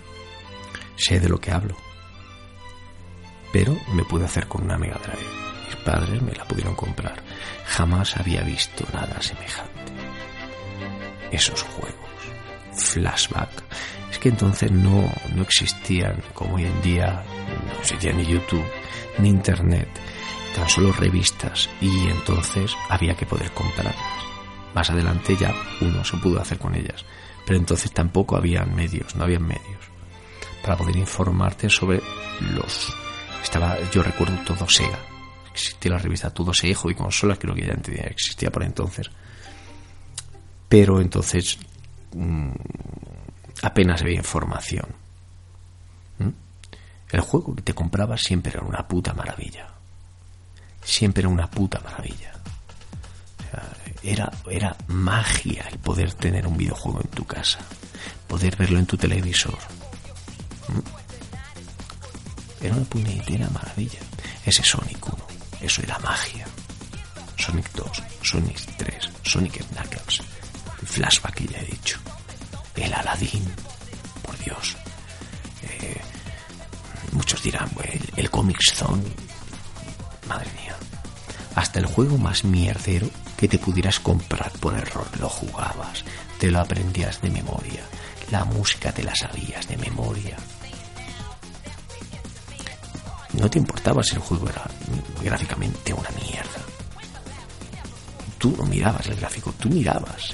Sé 0.96 1.20
de 1.20 1.28
lo 1.28 1.38
que 1.38 1.52
hablo. 1.52 1.76
Pero 3.52 3.76
me 3.94 4.04
pude 4.04 4.24
hacer 4.24 4.46
con 4.46 4.64
una 4.64 4.78
Mega 4.78 4.98
Drive 4.98 5.42
padres 5.84 6.20
me 6.22 6.32
la 6.32 6.44
pudieron 6.44 6.74
comprar. 6.74 7.22
Jamás 7.66 8.16
había 8.16 8.42
visto 8.42 8.84
nada 8.92 9.20
semejante. 9.20 9.92
Esos 11.30 11.62
juegos. 11.62 11.96
Flashback. 12.74 13.50
Es 14.10 14.18
que 14.18 14.28
entonces 14.28 14.70
no, 14.70 15.10
no 15.34 15.42
existían, 15.42 16.22
como 16.34 16.56
hoy 16.56 16.64
en 16.64 16.82
día, 16.82 17.22
no 17.66 17.80
existía 17.80 18.12
ni 18.12 18.24
YouTube, 18.24 18.64
ni 19.18 19.28
Internet, 19.28 19.88
tan 20.54 20.68
solo 20.68 20.92
revistas, 20.92 21.68
y 21.80 22.08
entonces 22.08 22.76
había 22.88 23.14
que 23.14 23.26
poder 23.26 23.50
comprarlas. 23.52 23.96
Más 24.74 24.90
adelante 24.90 25.36
ya 25.36 25.54
uno 25.80 26.04
se 26.04 26.16
pudo 26.18 26.40
hacer 26.40 26.58
con 26.58 26.74
ellas, 26.74 27.04
pero 27.46 27.58
entonces 27.58 27.92
tampoco 27.92 28.36
habían 28.36 28.74
medios, 28.74 29.14
no 29.16 29.24
habían 29.24 29.46
medios 29.46 29.92
para 30.62 30.76
poder 30.76 30.96
informarte 30.96 31.68
sobre 31.68 32.00
los 32.54 32.94
estaba 33.42 33.76
yo 33.90 34.02
recuerdo 34.02 34.36
todo 34.46 34.68
Sega 34.68 35.11
existía 35.52 35.92
la 35.92 35.98
revista 35.98 36.30
Todo 36.30 36.52
se 36.52 36.68
hijo 36.68 36.90
y 36.90 36.94
consolas, 36.94 37.38
creo 37.38 37.54
que 37.54 37.66
ya 37.66 38.02
existía 38.04 38.50
por 38.50 38.62
entonces. 38.62 39.10
Pero 40.68 41.00
entonces 41.00 41.58
mm, 42.14 42.50
apenas 43.62 44.00
había 44.02 44.16
información. 44.16 44.86
¿Mm? 46.18 46.30
El 47.10 47.20
juego 47.20 47.54
que 47.54 47.62
te 47.62 47.74
comprabas 47.74 48.22
siempre 48.22 48.52
era 48.52 48.62
una 48.62 48.86
puta 48.86 49.12
maravilla. 49.12 49.68
Siempre 50.82 51.20
era 51.20 51.28
una 51.28 51.50
puta 51.50 51.80
maravilla. 51.80 52.32
era, 54.02 54.32
era 54.50 54.76
magia 54.88 55.68
el 55.70 55.78
poder 55.78 56.14
tener 56.14 56.46
un 56.46 56.56
videojuego 56.56 57.00
en 57.02 57.08
tu 57.08 57.24
casa, 57.24 57.58
poder 58.26 58.56
verlo 58.56 58.78
en 58.78 58.86
tu 58.86 58.96
televisor. 58.96 59.58
¿Mm? 60.68 61.02
Era 62.64 62.76
una 62.76 62.84
puñetera 62.84 63.48
maravilla. 63.50 63.98
Ese 64.44 64.62
Sonic 64.62 65.06
1. 65.06 65.31
Eso 65.62 65.80
era 65.82 65.98
magia. 66.00 66.46
Sonic 67.38 67.72
2, 67.72 68.02
Sonic 68.22 68.58
3, 68.76 69.10
Sonic 69.24 69.64
Knuckles, 69.68 70.22
flashback 70.84 71.34
que 71.34 71.46
ya 71.46 71.58
he 71.58 71.64
dicho, 71.64 71.98
el 72.76 72.92
Aladdin, 72.94 73.44
por 74.22 74.38
Dios, 74.38 74.76
eh, 75.62 76.00
muchos 77.12 77.42
dirán, 77.42 77.68
el, 77.82 78.00
el 78.16 78.30
Comic 78.30 78.58
Zone, 78.72 79.02
madre 80.28 80.50
mía, 80.60 80.76
hasta 81.56 81.80
el 81.80 81.86
juego 81.86 82.16
más 82.16 82.44
mierdero 82.44 83.08
que 83.36 83.48
te 83.48 83.58
pudieras 83.58 83.98
comprar 83.98 84.52
por 84.60 84.74
error 84.74 85.08
lo 85.18 85.28
jugabas, 85.28 86.04
te 86.38 86.50
lo 86.50 86.60
aprendías 86.60 87.20
de 87.22 87.30
memoria, 87.30 87.82
la 88.30 88.44
música 88.44 88.92
te 88.92 89.02
la 89.02 89.14
sabías 89.16 89.66
de 89.66 89.76
memoria. 89.76 90.36
No 93.42 93.50
te 93.50 93.58
importaba 93.58 94.04
si 94.04 94.14
el 94.14 94.20
juego 94.20 94.48
era 94.48 94.70
gráficamente 95.20 95.92
una 95.92 96.08
mierda. 96.10 96.60
Tú 98.38 98.54
no 98.56 98.64
mirabas 98.66 99.04
el 99.08 99.16
gráfico, 99.16 99.52
tú 99.58 99.68
mirabas 99.68 100.32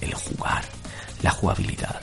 el, 0.00 0.12
jugar, 0.14 0.64
la 1.22 1.30
jugabilidad. 1.30 2.00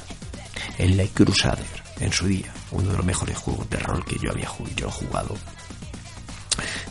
El 0.78 0.96
Light 0.96 1.14
Crusader, 1.14 1.84
en 2.00 2.14
su 2.14 2.28
día, 2.28 2.50
uno 2.72 2.92
de 2.92 2.96
los 2.96 3.06
mejores 3.06 3.38
juegos 3.38 3.70
de 3.70 3.80
rol 3.80 4.06
que 4.06 4.18
yo 4.20 4.32
había 4.32 4.50
yo 4.74 4.90
jugado. 4.90 5.36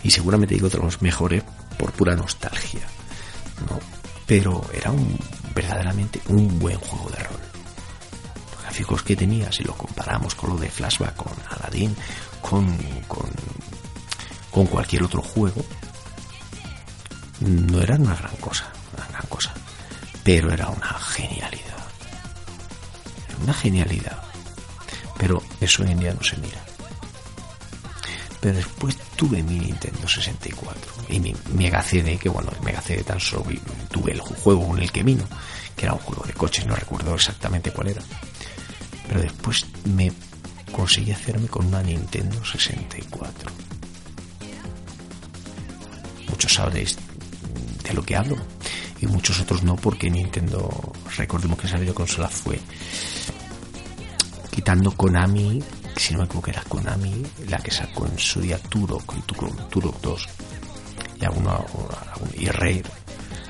Y 0.02 0.10
seguramente 0.10 0.56
digo 0.56 0.68
de 0.68 0.76
los 0.76 1.00
mejores 1.00 1.42
por 1.78 1.92
pura 1.92 2.14
nostalgia. 2.14 2.86
¿no? 3.70 3.78
Pero 4.26 4.62
era 4.74 4.90
un 4.90 5.18
verdaderamente 5.54 6.20
un 6.28 6.58
buen 6.58 6.76
juego 6.76 7.08
de 7.08 7.22
rol. 7.24 7.40
Gráficos 8.64 9.02
que 9.02 9.16
tenía, 9.16 9.50
si 9.50 9.64
lo 9.64 9.72
comparamos 9.74 10.34
con 10.34 10.50
lo 10.50 10.56
de 10.58 10.68
Flashback, 10.68 11.16
con 11.16 11.32
Aladdin, 11.48 11.96
con, 12.40 12.66
con 14.60 14.66
cualquier 14.66 15.04
otro 15.04 15.22
juego, 15.22 15.64
no 17.40 17.80
era 17.80 17.94
una 17.94 18.14
gran 18.14 18.36
cosa, 18.36 18.70
una 18.94 19.06
gran 19.06 19.26
cosa, 19.26 19.54
pero 20.22 20.52
era 20.52 20.68
una 20.68 20.92
genialidad. 20.98 21.86
una 23.42 23.54
genialidad. 23.54 24.22
Pero 25.16 25.42
eso 25.62 25.82
hoy 25.82 25.92
en 25.92 26.00
día 26.00 26.12
no 26.12 26.22
se 26.22 26.36
mira. 26.36 26.62
Pero 28.42 28.56
después 28.56 28.98
tuve 29.16 29.42
mi 29.42 29.60
Nintendo 29.60 30.06
64 30.06 30.92
y 31.08 31.20
mi 31.20 31.34
Mega 31.54 31.82
CD, 31.82 32.18
que 32.18 32.28
bueno, 32.28 32.50
el 32.54 32.62
Mega 32.62 32.82
CD 32.82 33.02
tan 33.02 33.18
solo 33.18 33.46
tuve 33.90 34.12
el 34.12 34.20
juego 34.20 34.68
con 34.68 34.78
el 34.78 34.92
que 34.92 35.02
vino, 35.02 35.24
que 35.74 35.86
era 35.86 35.94
un 35.94 36.00
juego 36.00 36.22
de 36.26 36.34
coches, 36.34 36.66
no 36.66 36.76
recuerdo 36.76 37.14
exactamente 37.14 37.70
cuál 37.70 37.88
era. 37.88 38.02
Pero 39.08 39.22
después 39.22 39.64
me 39.86 40.12
conseguí 40.70 41.12
hacerme 41.12 41.48
con 41.48 41.64
una 41.64 41.82
Nintendo 41.82 42.44
64. 42.44 43.69
Muchos 46.50 46.64
sabréis 46.64 46.96
de 47.84 47.94
lo 47.94 48.02
que 48.02 48.16
hablo 48.16 48.36
y 49.00 49.06
muchos 49.06 49.38
otros 49.38 49.62
no 49.62 49.76
porque 49.76 50.10
Nintendo, 50.10 50.92
recordemos 51.16 51.56
que 51.56 51.68
salió 51.68 51.94
consola 51.94 52.28
fue 52.28 52.58
quitando 54.50 54.90
Konami 54.90 55.62
si 55.96 56.12
no 56.12 56.18
me 56.18 56.24
equivoco 56.24 56.50
era 56.50 56.62
Konami, 56.62 57.22
la 57.48 57.58
que 57.58 57.70
sacó 57.70 58.04
en 58.06 58.18
su 58.18 58.40
día 58.40 58.58
Turok 58.58 59.14
Turok 59.68 60.00
2 60.00 60.28
y 61.20 61.24
alguna 61.24 61.60
y 62.36 62.46
Rare, 62.46 62.82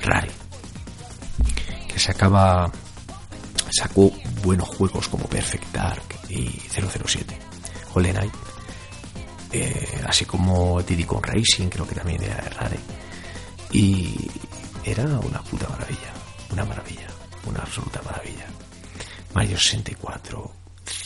Rare 0.03 0.31
que 1.87 1.99
sacaba 1.99 2.71
sacó 3.71 4.11
buenos 4.43 4.69
juegos 4.69 5.07
como 5.07 5.25
Perfect 5.25 5.73
Dark 5.73 6.03
y 6.29 6.49
007 6.69 7.35
Hollow 7.95 8.11
Knight 8.11 8.50
eh, 9.51 10.01
así 10.07 10.25
como 10.25 10.81
Diddy 10.81 11.03
Con 11.03 11.21
Racing 11.23 11.67
creo 11.69 11.87
que 11.87 11.95
también 11.95 12.23
era 12.23 12.37
Rare 12.49 12.79
y 13.71 14.29
era 14.83 15.03
una 15.03 15.41
puta 15.43 15.67
maravilla 15.69 16.13
una 16.51 16.65
maravilla 16.65 17.07
una 17.45 17.59
absoluta 17.59 18.01
maravilla 18.03 18.45
Mario 19.33 19.57
64 19.57 20.61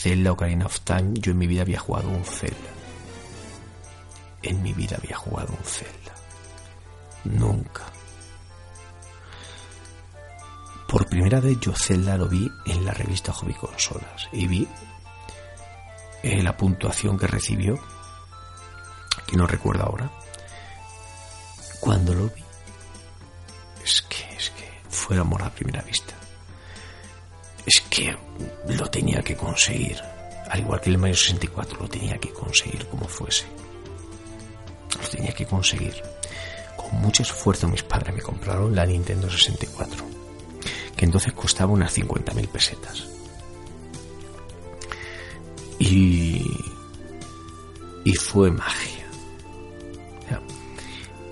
Zelda 0.05 0.31
Ocarina 0.31 0.65
of 0.65 0.81
Time, 0.81 1.13
yo 1.15 1.31
en 1.31 1.37
mi 1.37 1.47
vida 1.47 1.61
había 1.61 1.79
jugado 1.79 2.09
un 2.09 2.23
Zelda. 2.23 2.69
En 4.43 4.61
mi 4.61 4.73
vida 4.73 4.97
había 4.97 5.17
jugado 5.17 5.53
un 5.53 5.63
Zelda. 5.63 6.13
Nunca. 7.23 7.83
Por 10.87 11.07
primera 11.07 11.39
vez 11.39 11.59
yo 11.59 11.73
Zelda 11.75 12.17
lo 12.17 12.27
vi 12.27 12.49
en 12.67 12.85
la 12.85 12.93
revista 12.93 13.33
Hobby 13.33 13.53
Consolas 13.53 14.29
y 14.31 14.47
vi 14.47 14.67
eh, 16.23 16.43
la 16.43 16.55
puntuación 16.55 17.17
que 17.17 17.27
recibió, 17.27 17.79
que 19.27 19.37
no 19.37 19.47
recuerdo 19.47 19.83
ahora, 19.83 20.11
cuando 21.79 22.13
lo 22.13 22.29
vi. 22.29 22.43
Es 23.83 24.01
que, 24.01 24.35
es 24.35 24.49
que 24.49 24.81
fue 24.89 25.17
amor 25.17 25.43
a 25.43 25.49
primera 25.49 25.81
vista 25.81 26.15
es 27.65 27.81
que 27.89 28.15
lo 28.67 28.89
tenía 28.89 29.21
que 29.21 29.35
conseguir. 29.35 29.99
Al 30.49 30.59
igual 30.59 30.79
que 30.79 30.91
el 30.91 30.97
Mario 30.97 31.15
64, 31.15 31.79
lo 31.79 31.87
tenía 31.87 32.17
que 32.17 32.31
conseguir 32.31 32.85
como 32.87 33.07
fuese. 33.07 33.45
Lo 35.01 35.09
tenía 35.09 35.33
que 35.33 35.45
conseguir. 35.45 35.95
Con 36.77 37.01
mucho 37.01 37.23
esfuerzo 37.23 37.67
mis 37.67 37.83
padres 37.83 38.13
me 38.13 38.21
compraron 38.21 38.75
la 38.75 38.85
Nintendo 38.85 39.29
64, 39.29 40.05
que 40.95 41.05
entonces 41.05 41.33
costaba 41.33 41.71
unas 41.71 41.97
50.000 41.97 42.47
pesetas. 42.47 43.07
Y, 45.79 46.45
y 48.05 48.13
fue 48.13 48.51
magia. 48.51 48.94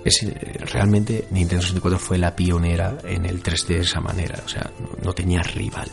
Es, 0.04 0.24
realmente 0.72 1.26
Nintendo 1.30 1.62
64 1.62 1.98
fue 1.98 2.18
la 2.18 2.36
pionera 2.36 2.98
en 3.04 3.24
el 3.24 3.42
3D 3.42 3.66
de 3.68 3.80
esa 3.80 4.00
manera, 4.00 4.42
o 4.44 4.48
sea, 4.48 4.70
no 5.02 5.12
tenía 5.14 5.42
rival 5.42 5.90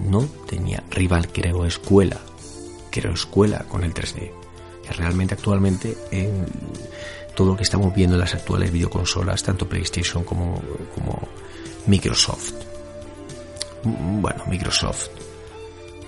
no 0.00 0.24
tenía 0.46 0.82
rival, 0.90 1.28
creo, 1.28 1.64
escuela, 1.64 2.18
creo, 2.90 3.12
escuela 3.12 3.64
con 3.68 3.84
el 3.84 3.94
3D. 3.94 4.30
Que 4.82 4.92
realmente 4.94 5.34
actualmente 5.34 5.96
en 6.10 6.46
todo 7.34 7.48
lo 7.48 7.56
que 7.56 7.62
estamos 7.62 7.94
viendo 7.94 8.16
en 8.16 8.20
las 8.20 8.34
actuales 8.34 8.72
videoconsolas, 8.72 9.42
tanto 9.42 9.68
PlayStation 9.68 10.24
como, 10.24 10.60
como 10.94 11.28
Microsoft. 11.86 12.52
Mm, 13.84 14.22
bueno, 14.22 14.44
Microsoft. 14.46 15.08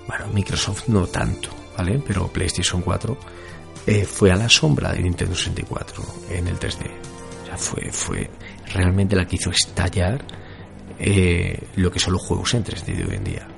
Bueno, 0.07 0.27
Microsoft 0.33 0.89
no 0.89 1.07
tanto, 1.07 1.51
¿vale? 1.77 2.03
Pero 2.07 2.29
PlayStation 2.29 2.83
4 2.83 3.17
eh, 3.91 4.05
fue 4.05 4.31
a 4.31 4.37
la 4.37 4.49
sombra 4.49 4.93
de 4.93 5.01
Nintendo 5.03 5.35
64 5.35 6.05
en 6.31 6.47
el 6.47 6.57
3D. 6.61 6.87
O 7.43 7.47
sea, 7.47 7.59
fue, 7.59 7.91
fue 7.91 8.31
realmente 8.73 9.17
la 9.17 9.27
que 9.27 9.35
hizo 9.35 9.51
estallar 9.51 10.25
eh, 10.97 11.59
lo 11.75 11.91
que 11.91 11.99
son 11.99 12.13
los 12.13 12.23
juegos 12.23 12.55
en 12.55 12.63
3D 12.63 12.85
de 12.85 13.05
hoy 13.05 13.17
en 13.17 13.25
día. 13.25 13.49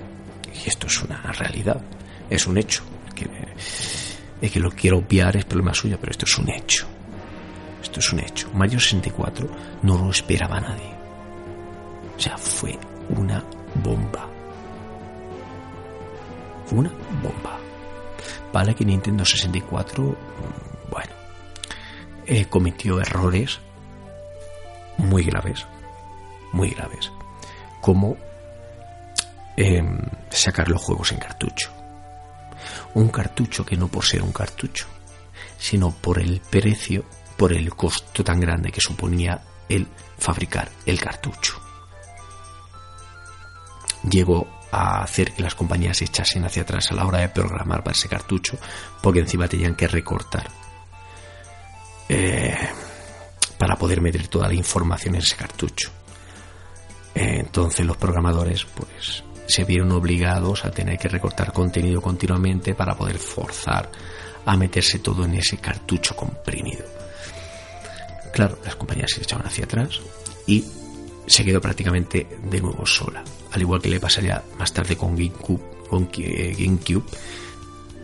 Y 0.55 0.69
esto 0.71 0.87
es 0.87 1.03
una 1.03 1.21
realidad, 1.33 1.83
es 2.31 2.47
un 2.47 2.57
hecho. 2.57 2.83
Que, 3.15 4.49
que 4.49 4.59
lo 4.59 4.71
quiero 4.71 4.99
obviar 4.99 5.37
es 5.37 5.45
problema 5.45 5.75
suyo, 5.75 5.99
pero 6.01 6.13
esto 6.13 6.25
es 6.25 6.39
un 6.39 6.49
hecho. 6.49 6.87
Esto 7.83 8.01
es 8.01 8.13
un 8.15 8.21
hecho. 8.21 8.49
Mario 8.55 8.81
64 8.81 9.49
no 9.83 9.99
lo 9.99 10.11
esperaba 10.11 10.59
nadie. 10.61 10.95
O 12.17 12.19
sea, 12.19 12.39
fue 12.39 12.79
una 13.11 13.45
bomba. 13.85 14.27
Una 16.71 16.91
bomba. 17.23 17.62
Vale 18.53 18.75
que 18.75 18.85
Nintendo 18.85 19.25
64, 19.25 20.03
mm, 20.03 20.91
bueno, 20.91 21.13
eh, 22.27 22.47
cometió 22.47 23.01
errores 23.01 23.61
muy 24.99 25.25
graves, 25.25 25.67
muy 26.53 26.71
graves, 26.71 27.11
como 27.81 28.17
Em, 29.57 29.99
sacar 30.31 30.69
los 30.69 30.81
juegos 30.81 31.13
en 31.13 31.19
cartucho. 31.19 31.71
Un 32.95 33.09
cartucho 33.09 33.67
que 33.67 33.77
no 33.77 33.89
por 33.89 34.05
ser 34.05 34.23
un 34.23 34.33
cartucho, 34.33 34.87
sino 35.59 35.91
por 35.91 36.19
el 36.19 36.41
precio, 36.41 37.05
por 37.37 37.53
el 37.53 37.75
costo 37.75 38.25
tan 38.25 38.41
grande 38.41 38.73
que 38.73 38.81
suponía 38.81 39.43
el 39.69 39.87
fabricar 40.19 40.71
el 40.87 41.01
cartucho. 41.01 41.61
Llegó 44.09 44.49
a 44.73 45.03
hacer 45.03 45.33
que 45.33 45.43
las 45.43 45.55
compañías 45.55 45.99
se 45.99 46.07
echasen 46.07 46.47
hacia 46.47 46.63
atrás 46.63 46.91
a 46.91 46.95
la 46.95 47.07
hora 47.07 47.19
de 47.19 47.29
programar 47.29 47.85
para 47.85 47.95
ese 47.95 48.09
cartucho, 48.09 48.59
porque 49.03 49.21
encima 49.21 49.47
tenían 49.47 49.77
que 49.77 49.87
recortar 49.87 50.51
eh, 52.09 52.57
para 53.59 53.77
poder 53.77 54.01
meter 54.01 54.27
toda 54.29 54.49
la 54.49 54.55
información 54.55 55.15
en 55.15 55.21
ese 55.21 55.37
cartucho. 55.37 55.91
entonces 57.15 57.85
los 57.85 57.99
programadores, 57.99 58.65
pues, 58.65 59.23
se 59.47 59.65
vieron 59.65 59.93
obligados 59.93 60.65
a 60.65 60.71
tener 60.71 60.99
que 60.99 61.09
recortar 61.09 61.53
contenido 61.53 62.01
continuamente 62.01 62.75
para 62.75 62.97
poder 62.97 63.19
forzar 63.19 63.91
a 64.47 64.57
meterse 64.57 65.01
todo 65.01 65.27
en 65.27 65.35
ese 65.35 65.59
cartucho 65.59 66.17
comprimido. 66.17 66.85
Claro, 68.33 68.59
las 68.65 68.77
compañías 68.77 69.11
se 69.11 69.23
echaban 69.23 69.47
hacia 69.47 69.65
atrás 69.65 70.01
y 70.47 70.65
se 71.27 71.45
quedó 71.45 71.61
prácticamente 71.61 72.27
de 72.43 72.61
nuevo 72.63 72.87
sola. 72.87 73.23
Al 73.53 73.61
igual 73.61 73.81
que 73.81 73.91
le 73.91 74.01
pasaría 74.01 74.43
más 74.59 74.73
tarde 74.73 74.97
con 74.97 75.17
GameCube, 75.17 75.63
GameCube 75.91 77.05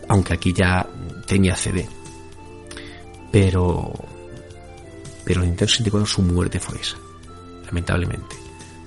aunque 0.09 0.33
aquí 0.33 0.51
ya 0.53 0.85
tenía 1.25 1.55
CD. 1.55 1.87
Pero, 3.31 3.93
pero 5.23 5.41
Nintendo 5.41 5.69
64 5.69 6.05
su 6.05 6.21
muerte 6.23 6.59
fue 6.59 6.81
esa, 6.81 6.97
lamentablemente, 7.65 8.35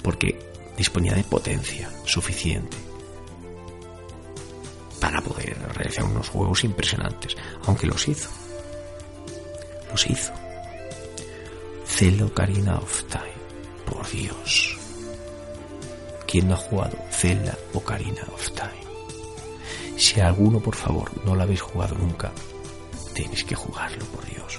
porque 0.03 0.38
disponía 0.77 1.14
de 1.14 1.25
potencia 1.25 1.88
suficiente. 2.05 2.77
para 5.01 5.20
poder 5.20 5.59
realizar 5.75 6.05
unos 6.05 6.29
juegos 6.29 6.62
impresionantes, 6.62 7.37
aunque 7.66 7.88
los 7.88 8.07
hizo. 8.07 8.31
Los 9.90 10.09
hizo. 10.09 10.33
Zelda 11.85 12.25
Ocarina 12.27 12.77
of 12.77 13.03
Time, 13.09 13.35
por 13.85 14.09
Dios. 14.09 14.81
¿Quién 16.32 16.48
no 16.48 16.54
ha 16.54 16.56
jugado 16.56 16.96
Zelda 17.10 17.58
Ocarina 17.74 18.22
of 18.32 18.52
Time? 18.52 19.98
Si 19.98 20.18
alguno, 20.18 20.60
por 20.60 20.74
favor, 20.74 21.10
no 21.26 21.34
lo 21.34 21.42
habéis 21.42 21.60
jugado 21.60 21.94
nunca, 21.94 22.32
tenéis 23.12 23.44
que 23.44 23.54
jugarlo, 23.54 24.02
por 24.06 24.24
Dios. 24.24 24.58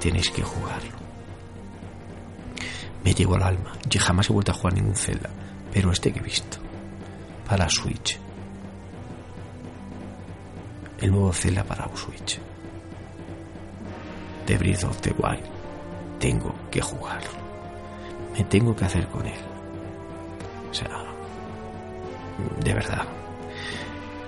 Tenéis 0.00 0.30
que 0.30 0.44
jugarlo. 0.44 0.96
Me 3.02 3.12
llevo 3.12 3.34
al 3.34 3.42
alma. 3.42 3.72
Yo 3.88 4.00
jamás 4.00 4.30
he 4.30 4.32
vuelto 4.32 4.52
a 4.52 4.54
jugar 4.54 4.74
ningún 4.74 4.94
Zelda, 4.94 5.28
pero 5.72 5.90
este 5.90 6.12
que 6.12 6.20
he 6.20 6.22
visto. 6.22 6.58
Para 7.48 7.68
Switch. 7.68 8.20
El 11.00 11.10
nuevo 11.10 11.32
Zelda 11.32 11.64
para 11.64 11.90
Switch. 11.96 12.38
The 14.46 14.56
Breath 14.56 14.84
of 14.84 15.00
the 15.00 15.12
Wild. 15.18 15.46
Tengo 16.20 16.54
que 16.70 16.80
jugarlo. 16.80 17.30
Me 18.34 18.44
tengo 18.44 18.76
que 18.76 18.84
hacer 18.84 19.08
con 19.08 19.26
él. 19.26 19.55
Sea, 20.76 21.04
de 22.62 22.74
verdad. 22.74 23.06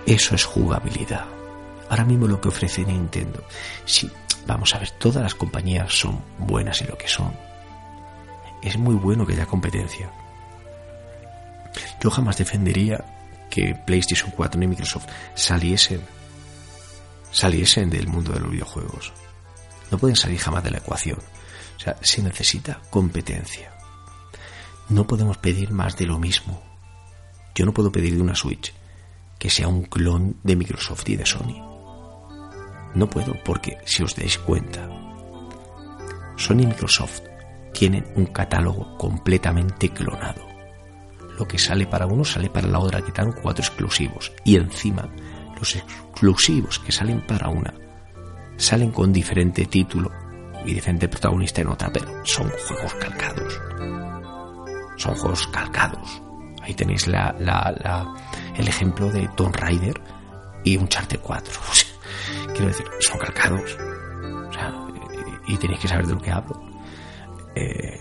Eso 0.07 0.35
es 0.35 0.45
jugabilidad. 0.45 1.27
Ahora 1.91 2.05
mismo 2.05 2.27
lo 2.27 2.41
que 2.41 2.49
ofrece 2.49 2.85
Nintendo. 2.85 3.45
Sí, 3.85 4.11
vamos 4.47 4.75
a 4.75 4.79
ver, 4.79 4.91
todas 4.93 5.23
las 5.23 5.35
compañías 5.35 5.93
son 5.93 6.23
buenas 6.39 6.81
en 6.81 6.89
lo 6.89 6.97
que 6.97 7.09
son. 7.09 7.35
Es 8.63 8.79
muy 8.79 8.95
bueno 8.95 9.27
que 9.27 9.35
haya 9.35 9.45
competencia. 9.45 10.11
Yo 12.01 12.11
jamás 12.11 12.39
defendería 12.39 13.05
que 13.51 13.75
PlayStation 13.87 14.31
4 14.31 14.59
ni 14.59 14.67
Microsoft 14.67 15.07
saliesen 15.35 16.01
saliesen 17.31 17.91
del 17.91 18.09
mundo 18.09 18.33
de 18.33 18.41
los 18.41 18.51
videojuegos. 18.51 19.13
No 19.91 19.99
pueden 19.99 20.17
salir 20.17 20.39
jamás 20.39 20.65
de 20.65 20.71
la 20.71 20.79
ecuación. 20.79 21.19
O 21.77 21.81
sea, 21.81 21.97
se 22.01 22.23
necesita 22.23 22.81
competencia. 22.91 23.78
No 24.89 25.07
podemos 25.07 25.37
pedir 25.37 25.71
más 25.71 25.97
de 25.97 26.07
lo 26.07 26.19
mismo. 26.19 26.63
Yo 27.55 27.67
no 27.67 27.75
puedo 27.75 27.93
pedir 27.93 28.15
de 28.17 28.23
una 28.23 28.35
Switch 28.35 28.73
que 29.39 29.51
sea 29.51 29.69
un 29.69 29.83
clon 29.83 30.37
de 30.43 30.57
Microsoft 30.57 31.09
y 31.09 31.17
de 31.17 31.27
Sony. 31.27 31.63
No 32.95 33.09
puedo 33.09 33.35
porque, 33.45 33.79
si 33.85 34.03
os 34.03 34.17
dais 34.17 34.39
cuenta, 34.39 34.89
Sony 36.37 36.63
y 36.63 36.67
Microsoft 36.67 37.21
tienen 37.73 38.07
un 38.17 38.27
catálogo 38.27 38.97
completamente 38.97 39.91
clonado. 39.91 40.47
Lo 41.39 41.47
que 41.47 41.59
sale 41.59 41.87
para 41.87 42.07
uno 42.07 42.25
sale 42.25 42.49
para 42.49 42.67
la 42.67 42.81
otra, 42.81 43.03
que 43.03 43.13
dan 43.13 43.33
cuatro 43.33 43.63
exclusivos. 43.63 44.33
Y 44.45 44.57
encima, 44.57 45.09
los 45.57 45.77
exclusivos 45.77 46.79
que 46.79 46.93
salen 46.93 47.25
para 47.27 47.49
una 47.49 47.75
salen 48.57 48.91
con 48.91 49.13
diferente 49.13 49.67
título 49.67 50.11
y 50.65 50.75
diferente 50.75 51.09
protagonista 51.09 51.61
en 51.61 51.69
otra, 51.69 51.91
pero 51.93 52.25
son 52.25 52.51
juegos 52.51 52.95
calcados. 52.95 53.61
Son 54.99 55.15
juegos 55.15 55.47
calcados. 55.47 56.23
Ahí 56.63 56.75
tenéis 56.75 57.07
la, 57.07 57.35
el 58.57 58.69
ejemplo 58.69 59.11
de 59.11 59.27
Tomb 59.29 59.57
Raider 59.57 59.99
y 60.65 60.77
un 60.77 60.89
Charter 60.89 61.21
4. 61.21 61.53
quiero 62.53 62.67
decir, 62.67 62.87
son 63.01 63.19
calcados. 63.19 63.79
y 65.47 65.57
tenéis 65.57 65.81
que 65.81 65.89
saber 65.89 66.07
de 66.07 66.15
lo 66.15 66.21
que 66.21 66.31
hablo. 66.31 66.61
Eh, 67.55 67.99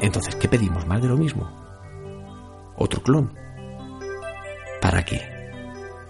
entonces, 0.00 0.34
¿qué 0.34 0.48
pedimos? 0.48 0.86
¿Más 0.86 1.00
de 1.00 1.08
lo 1.08 1.16
mismo? 1.16 1.48
¿Otro 2.76 3.02
clon? 3.02 3.32
¿Para 4.82 5.04
qué? 5.04 5.22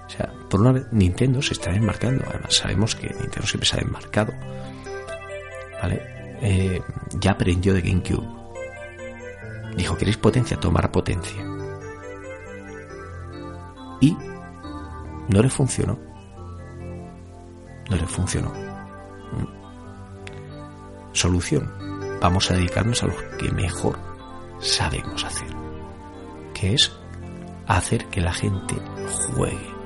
O 0.07 0.11
sea, 0.11 0.33
por 0.49 0.61
una 0.61 0.73
vez 0.73 0.87
Nintendo 0.91 1.41
se 1.43 1.53
está 1.53 1.71
enmarcando. 1.71 2.25
Además, 2.29 2.55
sabemos 2.55 2.95
que 2.97 3.09
Nintendo 3.09 3.47
siempre 3.47 3.69
se 3.69 3.79
ha 3.79 3.83
enmarcado. 3.83 4.33
¿Vale? 5.83 6.03
Eh, 6.43 6.81
ya 7.21 7.33
aprendió 7.33 7.75
de 7.75 7.83
GameCube. 7.83 8.46
Dijo, 9.77 9.97
¿queréis 9.97 10.17
potencia? 10.17 10.59
Tomar 10.59 10.91
potencia. 10.91 11.45
Y 14.01 14.17
no 15.29 15.43
le 15.43 15.51
funcionó. 15.51 15.99
No 17.91 17.97
le 17.97 18.07
funcionó. 18.07 18.53
Mm. 18.53 19.47
Solución. 21.13 21.71
Vamos 22.21 22.51
a 22.51 22.55
dedicarnos 22.55 23.03
a 23.03 23.09
lo 23.09 23.15
que 23.39 23.53
mejor 23.53 23.99
sabemos 24.61 25.25
hacer. 25.25 25.55
Que 26.55 26.73
es 26.73 26.91
hacer 27.67 28.07
que 28.07 28.23
la 28.23 28.33
gente 28.33 28.77
juegue 29.35 29.77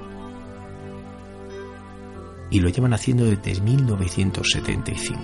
y 2.51 2.61
lo 2.61 2.69
llevan 2.69 2.93
haciendo 2.95 3.25
desde 3.25 3.61
1975. 3.61 5.21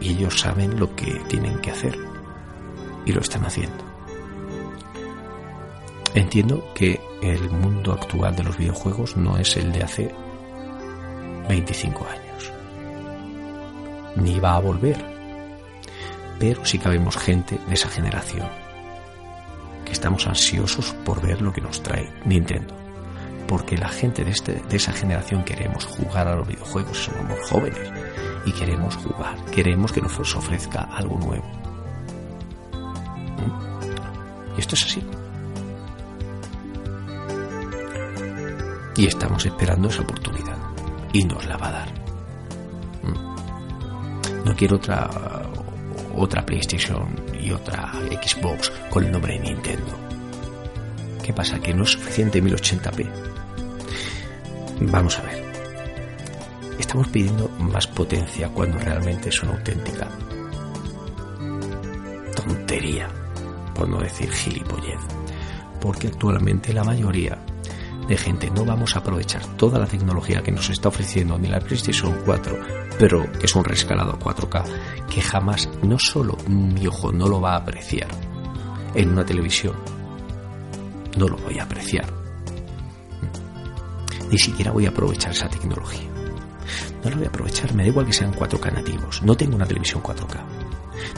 Y 0.00 0.10
ellos 0.10 0.40
saben 0.40 0.78
lo 0.80 0.94
que 0.96 1.12
tienen 1.28 1.58
que 1.60 1.70
hacer 1.70 2.11
y 3.06 3.12
lo 3.12 3.20
están 3.20 3.44
haciendo. 3.44 3.84
Entiendo 6.14 6.72
que 6.74 7.00
el 7.22 7.50
mundo 7.50 7.92
actual 7.92 8.36
de 8.36 8.44
los 8.44 8.58
videojuegos 8.58 9.16
no 9.16 9.38
es 9.38 9.56
el 9.56 9.72
de 9.72 9.82
hace 9.82 10.14
25 11.48 12.06
años. 12.06 12.52
Ni 14.16 14.38
va 14.38 14.56
a 14.56 14.60
volver. 14.60 14.96
Pero 16.38 16.64
sí 16.64 16.78
cabemos 16.78 17.16
gente 17.16 17.58
de 17.66 17.74
esa 17.74 17.88
generación. 17.88 18.46
Que 19.84 19.92
estamos 19.92 20.26
ansiosos 20.26 20.92
por 21.04 21.22
ver 21.22 21.40
lo 21.40 21.52
que 21.52 21.60
nos 21.60 21.82
trae 21.82 22.12
Nintendo 22.24 22.82
porque 23.52 23.76
la 23.76 23.88
gente 23.88 24.24
de, 24.24 24.30
este, 24.30 24.54
de 24.54 24.76
esa 24.78 24.92
generación 24.92 25.44
queremos 25.44 25.84
jugar 25.84 26.26
a 26.26 26.36
los 26.36 26.48
videojuegos, 26.48 26.96
somos 26.96 27.38
jóvenes 27.50 27.92
y 28.46 28.52
queremos 28.52 28.96
jugar, 28.96 29.36
queremos 29.54 29.92
que 29.92 30.00
nos 30.00 30.18
ofrezca 30.34 30.84
algo 30.84 31.18
nuevo. 31.18 31.61
Y 34.56 34.60
esto 34.60 34.74
es 34.74 34.84
así. 34.84 35.02
Y 38.96 39.06
estamos 39.06 39.44
esperando 39.46 39.88
esa 39.88 40.02
oportunidad 40.02 40.58
y 41.12 41.24
nos 41.24 41.46
la 41.46 41.56
va 41.56 41.68
a 41.68 41.72
dar. 41.72 41.88
¿Mm? 43.02 44.44
No 44.44 44.54
quiero 44.54 44.76
otra 44.76 45.08
otra 46.14 46.44
PlayStation 46.44 47.08
y 47.40 47.50
otra 47.52 47.92
Xbox 48.22 48.70
con 48.90 49.04
el 49.04 49.12
nombre 49.12 49.34
de 49.34 49.40
Nintendo. 49.40 49.98
¿Qué 51.22 51.32
pasa? 51.32 51.58
Que 51.60 51.72
no 51.72 51.84
es 51.84 51.90
suficiente 51.90 52.42
1080p 52.42 53.08
Vamos 54.80 55.18
a 55.18 55.22
ver. 55.22 55.42
Estamos 56.78 57.08
pidiendo 57.08 57.48
más 57.60 57.86
potencia 57.86 58.48
cuando 58.48 58.78
realmente 58.78 59.28
es 59.28 59.42
una 59.42 59.52
auténtica 59.52 60.08
tontería, 62.34 63.08
por 63.82 63.88
no 63.88 63.98
decir 63.98 64.30
gilipollez. 64.30 65.00
Porque 65.80 66.06
actualmente 66.06 66.72
la 66.72 66.84
mayoría 66.84 67.36
de 68.06 68.16
gente 68.16 68.48
no 68.48 68.64
vamos 68.64 68.94
a 68.94 69.00
aprovechar 69.00 69.44
toda 69.56 69.80
la 69.80 69.86
tecnología 69.86 70.40
que 70.40 70.52
nos 70.52 70.70
está 70.70 70.88
ofreciendo 70.88 71.36
ni 71.36 71.48
la 71.48 71.58
PlayStation 71.58 72.16
4, 72.24 72.60
pero 72.96 73.28
que 73.32 73.46
es 73.46 73.56
un 73.56 73.64
rescalado 73.64 74.16
4K, 74.20 75.06
que 75.10 75.20
jamás, 75.20 75.68
no 75.82 75.98
solo 75.98 76.36
mi 76.46 76.86
ojo 76.86 77.10
no 77.10 77.26
lo 77.26 77.40
va 77.40 77.54
a 77.54 77.56
apreciar 77.56 78.06
en 78.94 79.08
una 79.08 79.26
televisión, 79.26 79.74
no 81.18 81.26
lo 81.26 81.36
voy 81.38 81.58
a 81.58 81.64
apreciar 81.64 82.06
ni 84.30 84.38
siquiera 84.38 84.70
voy 84.70 84.86
a 84.86 84.90
aprovechar 84.90 85.32
esa 85.32 85.48
tecnología. 85.48 86.08
No 87.02 87.10
la 87.10 87.16
voy 87.16 87.24
a 87.24 87.28
aprovechar, 87.28 87.74
me 87.74 87.82
da 87.82 87.88
igual 87.88 88.06
que 88.06 88.12
sean 88.12 88.32
4K 88.32 88.72
nativos. 88.72 89.22
No 89.24 89.36
tengo 89.36 89.56
una 89.56 89.66
televisión 89.66 90.00
4K. 90.02 90.40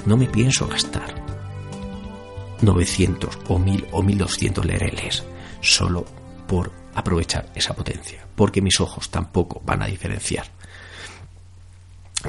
No 0.06 0.16
me 0.16 0.26
pienso 0.26 0.66
gastar 0.66 1.23
900 2.64 3.38
o 3.48 3.58
1000 3.58 3.88
o 3.92 4.02
1200 4.02 4.64
LRLs 4.64 5.24
solo 5.60 6.04
por 6.46 6.72
aprovechar 6.94 7.50
esa 7.54 7.74
potencia, 7.74 8.26
porque 8.36 8.62
mis 8.62 8.80
ojos 8.80 9.10
tampoco 9.10 9.60
van 9.64 9.82
a 9.82 9.86
diferenciar 9.86 10.46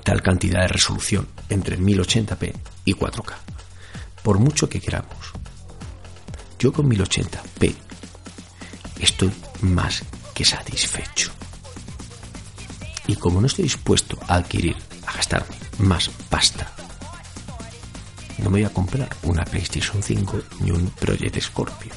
tal 0.03 0.21
cantidad 0.21 0.61
de 0.61 0.67
resolución 0.67 1.27
entre 1.49 1.77
1080p 1.77 2.53
y 2.85 2.93
4K, 2.93 3.33
por 4.23 4.39
mucho 4.39 4.67
que 4.67 4.79
queramos. 4.79 5.33
Yo 6.59 6.73
con 6.73 6.89
1080p 6.89 7.75
estoy 8.99 9.31
más 9.61 10.03
que 10.33 10.45
satisfecho. 10.45 11.31
Y 13.07 13.15
como 13.15 13.39
no 13.39 13.47
estoy 13.47 13.63
dispuesto 13.63 14.17
a 14.27 14.35
adquirir, 14.35 14.75
a 15.05 15.13
gastar 15.13 15.45
más 15.77 16.09
pasta, 16.29 16.71
no 18.39 18.49
me 18.49 18.59
voy 18.59 18.63
a 18.63 18.73
comprar 18.73 19.09
una 19.23 19.43
PlayStation 19.45 20.01
5 20.01 20.41
ni 20.61 20.71
un 20.71 20.89
Project 20.89 21.39
Scorpio. 21.41 21.93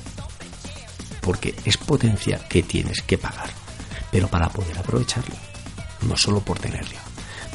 Porque 1.21 1.55
es 1.65 1.77
potencia 1.77 2.39
que 2.49 2.63
tienes 2.63 3.03
que 3.03 3.19
pagar. 3.19 3.51
Pero 4.11 4.29
para 4.29 4.49
poder 4.49 4.79
aprovecharla, 4.79 5.37
no 6.03 6.17
solo 6.17 6.41
por 6.41 6.59
tenerla. 6.59 7.01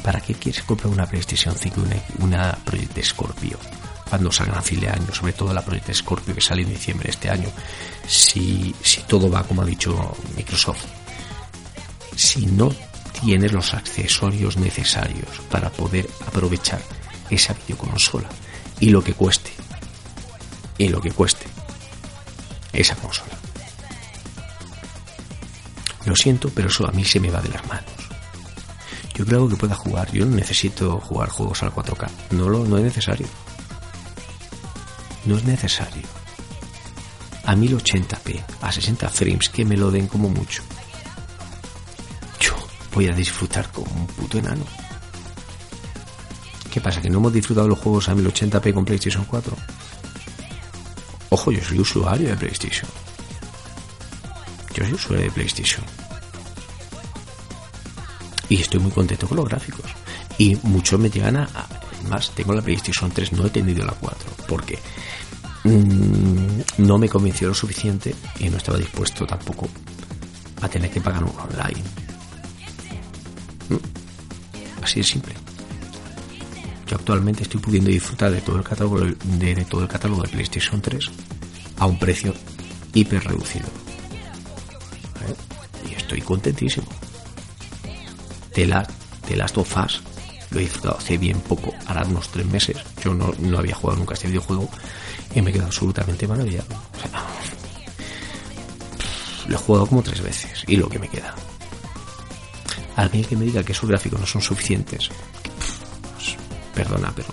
¿Para 0.02 0.20
qué 0.20 0.34
quieres 0.34 0.62
comprar 0.62 0.92
una 0.92 1.06
PlayStation 1.06 1.54
5 1.56 1.80
y 1.80 1.84
una, 1.84 1.96
una 2.18 2.52
Project 2.64 3.02
Scorpio? 3.02 3.58
cuando 4.08 4.30
salgan 4.30 4.58
a 4.58 4.62
fin 4.62 4.78
de 4.78 4.88
año, 4.88 5.12
sobre 5.12 5.32
todo 5.32 5.52
la 5.52 5.64
Project 5.64 5.92
Scorpio 5.92 6.34
que 6.34 6.40
sale 6.40 6.62
en 6.62 6.68
diciembre 6.68 7.06
de 7.06 7.10
este 7.10 7.30
año, 7.30 7.48
si, 8.06 8.72
si 8.80 9.00
todo 9.02 9.28
va 9.28 9.42
como 9.42 9.62
ha 9.62 9.64
dicho 9.64 10.16
Microsoft, 10.36 10.84
si 12.14 12.46
no 12.46 12.72
tienes 13.20 13.52
los 13.52 13.74
accesorios 13.74 14.56
necesarios 14.56 15.28
para 15.50 15.68
poder 15.70 16.08
aprovechar 16.26 16.80
esa 17.28 17.54
videoconsola 17.54 18.28
y 18.80 18.90
lo 18.90 19.02
que 19.02 19.14
cueste, 19.14 19.52
y 20.78 20.88
lo 20.88 21.00
que 21.00 21.10
cueste 21.10 21.46
esa 22.72 22.96
consola. 22.96 23.32
Lo 26.04 26.14
siento, 26.16 26.50
pero 26.54 26.68
eso 26.68 26.86
a 26.86 26.92
mí 26.92 27.04
se 27.04 27.20
me 27.20 27.30
va 27.30 27.40
de 27.40 27.48
las 27.48 27.66
manos. 27.66 27.90
Yo 29.14 29.24
creo 29.24 29.48
que 29.48 29.56
pueda 29.56 29.74
jugar. 29.74 30.10
Yo 30.12 30.26
no 30.26 30.36
necesito 30.36 30.98
jugar 31.00 31.28
juegos 31.28 31.62
al 31.62 31.72
4K. 31.72 32.10
No, 32.32 32.48
lo, 32.48 32.64
no 32.64 32.76
es 32.78 32.84
necesario. 32.84 33.26
No 35.24 35.38
es 35.38 35.44
necesario. 35.44 36.02
A 37.44 37.54
1080p, 37.54 38.42
a 38.60 38.72
60 38.72 39.08
frames, 39.08 39.48
que 39.48 39.64
me 39.64 39.76
lo 39.76 39.90
den 39.90 40.08
como 40.08 40.28
mucho. 40.28 40.62
Yo 42.40 42.54
voy 42.92 43.08
a 43.08 43.14
disfrutar 43.14 43.70
como 43.70 43.90
un 43.92 44.06
puto 44.08 44.38
enano. 44.38 44.64
¿Qué 46.74 46.80
pasa? 46.80 47.00
¿Que 47.00 47.08
no 47.08 47.18
hemos 47.18 47.32
disfrutado 47.32 47.68
los 47.68 47.78
juegos 47.78 48.08
a 48.08 48.16
1080p 48.16 48.74
con 48.74 48.84
PlayStation 48.84 49.24
4? 49.26 49.56
Ojo, 51.30 51.52
yo 51.52 51.62
soy 51.62 51.78
usuario 51.78 52.30
de 52.30 52.36
PlayStation. 52.36 52.90
Yo 54.74 54.82
soy 54.82 54.92
usuario 54.92 55.26
de 55.26 55.30
PlayStation. 55.30 55.84
Y 58.48 58.56
estoy 58.56 58.80
muy 58.80 58.90
contento 58.90 59.28
con 59.28 59.36
los 59.36 59.48
gráficos. 59.48 59.88
Y 60.36 60.56
muchos 60.64 60.98
me 60.98 61.10
llegan 61.10 61.36
a... 61.36 61.48
Más, 62.08 62.30
tengo 62.30 62.52
la 62.52 62.60
PlayStation 62.60 63.08
3, 63.08 63.34
no 63.34 63.46
he 63.46 63.50
tenido 63.50 63.86
la 63.86 63.92
4. 63.92 64.30
Porque 64.48 64.76
mmm, 65.62 66.60
no 66.78 66.98
me 66.98 67.08
convenció 67.08 67.46
lo 67.46 67.54
suficiente 67.54 68.16
y 68.40 68.48
no 68.48 68.56
estaba 68.56 68.78
dispuesto 68.78 69.24
tampoco 69.24 69.68
a 70.60 70.68
tener 70.68 70.90
que 70.90 71.00
pagar 71.00 71.22
un 71.22 71.38
online. 71.38 71.84
¿Mm? 73.68 74.82
Así 74.82 74.98
de 74.98 75.04
simple. 75.04 75.43
Yo 76.86 76.96
actualmente 76.96 77.42
estoy 77.42 77.60
pudiendo 77.60 77.90
disfrutar 77.90 78.30
de 78.30 78.40
todo 78.40 78.56
el 78.56 78.64
catálogo 78.64 79.00
de, 79.00 79.14
de 79.54 79.64
todo 79.64 79.82
el 79.82 79.88
catálogo 79.88 80.22
de 80.22 80.28
PlayStation 80.28 80.80
3 80.80 81.10
a 81.78 81.86
un 81.86 81.98
precio 81.98 82.34
hiper 82.92 83.24
reducido. 83.24 83.66
Y 85.88 85.94
estoy 85.94 86.20
contentísimo. 86.20 86.86
The 88.52 88.66
Last, 88.66 88.90
The 89.26 89.36
Last 89.36 89.58
of 89.58 89.76
Us 89.76 90.02
lo 90.50 90.60
he 90.60 90.62
disfrutado 90.62 90.98
hace 90.98 91.18
bien 91.18 91.40
poco, 91.40 91.74
hará 91.86 92.04
unos 92.04 92.28
tres 92.28 92.46
meses. 92.46 92.76
Yo 93.02 93.12
no, 93.12 93.32
no 93.40 93.58
había 93.58 93.74
jugado 93.74 93.98
nunca 93.98 94.14
este 94.14 94.28
videojuego 94.28 94.70
y 95.34 95.42
me 95.42 95.50
he 95.50 95.52
quedado 95.52 95.68
absolutamente 95.68 96.28
maravillado. 96.28 96.68
Lo 99.48 99.56
he 99.56 99.58
jugado 99.58 99.86
como 99.86 100.02
tres 100.02 100.22
veces 100.22 100.64
y 100.66 100.76
lo 100.76 100.88
que 100.88 100.98
me 100.98 101.08
queda. 101.08 101.34
Alguien 102.96 103.24
que 103.24 103.36
me 103.36 103.44
diga 103.44 103.64
que 103.64 103.72
esos 103.72 103.88
gráficos 103.88 104.20
no 104.20 104.26
son 104.26 104.40
suficientes, 104.40 105.10
perdona, 106.74 107.12
pero 107.14 107.28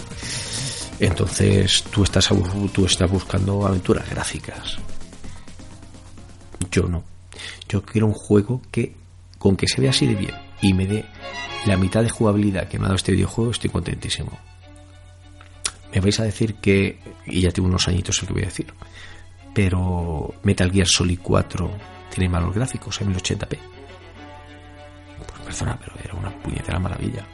entonces 1.00 1.84
tú 1.92 2.04
estás, 2.04 2.30
tú 2.72 2.86
estás 2.86 3.10
buscando 3.10 3.66
aventuras 3.66 4.10
gráficas. 4.10 4.78
Yo 6.70 6.84
no. 6.84 7.04
Yo 7.68 7.84
quiero 7.84 8.08
un 8.08 8.14
juego 8.14 8.62
que 8.72 8.96
con 9.38 9.58
que 9.58 9.68
se 9.68 9.82
vea 9.82 9.90
así 9.90 10.06
de 10.06 10.16
bien 10.16 10.36
y 10.62 10.74
me 10.74 10.86
dé 10.86 11.06
la 11.66 11.78
mitad 11.78 12.04
de 12.04 12.10
jugabilidad 12.10 12.68
que 12.68 12.78
me 12.78 12.86
ha 12.86 12.90
dado 12.90 12.96
este 12.96 13.12
videojuego, 13.12 13.52
estoy 13.52 13.70
contentísimo. 13.70 14.38
Me 15.94 16.00
vais 16.00 16.20
a 16.20 16.24
decir 16.24 16.56
que, 16.56 17.00
y 17.26 17.42
ya 17.42 17.52
tengo 17.52 17.68
unos 17.68 17.88
añitos 17.88 18.20
el 18.22 18.28
que 18.28 18.34
voy 18.34 18.44
a 18.44 18.46
decir, 18.46 18.74
pero 19.54 20.34
Metal 20.44 20.72
Gear 20.72 20.88
Solid 20.88 21.20
4 21.22 21.72
tiene 22.14 22.30
malos 22.30 22.54
gráficos 22.54 23.02
en 23.02 23.14
1080p. 23.14 23.58
Pues 25.28 25.42
persona, 25.44 25.78
pero 25.80 25.94
era 26.04 26.14
una 26.14 26.32
puñetera 26.42 26.80
maravilla. 26.80 27.26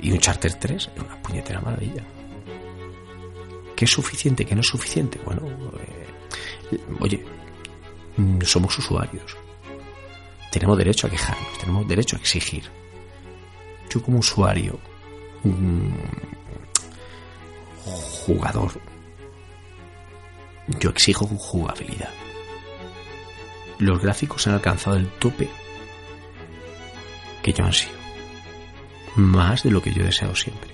Y 0.00 0.12
un 0.12 0.18
Charter 0.18 0.54
3 0.54 0.90
era 0.94 1.04
una 1.04 1.22
puñetera 1.22 1.60
maravilla. 1.60 2.04
¿Qué 3.76 3.84
es 3.84 3.90
suficiente? 3.90 4.44
¿Qué 4.44 4.54
no 4.54 4.60
es 4.60 4.68
suficiente? 4.68 5.20
Bueno, 5.24 5.42
eh, 5.78 6.78
oye, 7.00 7.24
mm, 8.16 8.40
somos 8.42 8.78
usuarios 8.78 9.36
tenemos 10.54 10.78
derecho 10.78 11.08
a 11.08 11.10
quejarnos, 11.10 11.58
tenemos 11.58 11.88
derecho 11.88 12.14
a 12.14 12.20
exigir. 12.20 12.70
Yo 13.90 14.00
como 14.00 14.20
usuario, 14.20 14.78
jugador, 17.84 18.80
yo 20.78 20.90
exijo 20.90 21.26
jugabilidad. 21.26 22.10
Los 23.80 24.00
gráficos 24.00 24.46
han 24.46 24.54
alcanzado 24.54 24.94
el 24.96 25.08
tope 25.18 25.48
que 27.42 27.52
yo 27.52 27.64
ansío. 27.64 28.03
Más 29.16 29.62
de 29.62 29.70
lo 29.70 29.80
que 29.82 29.92
yo 29.92 30.02
he 30.02 30.06
deseado 30.06 30.34
siempre. 30.34 30.70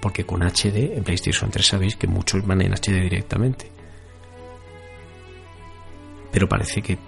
Porque 0.00 0.24
con 0.24 0.42
HD 0.42 0.96
en 0.96 1.04
PlayStation 1.04 1.50
3 1.50 1.66
sabéis 1.66 1.96
que 1.96 2.06
muchos 2.06 2.46
van 2.46 2.62
en 2.62 2.72
HD 2.72 3.00
directamente 3.02 3.78
pero 6.30 6.48
parece 6.48 6.82
que, 6.82 6.98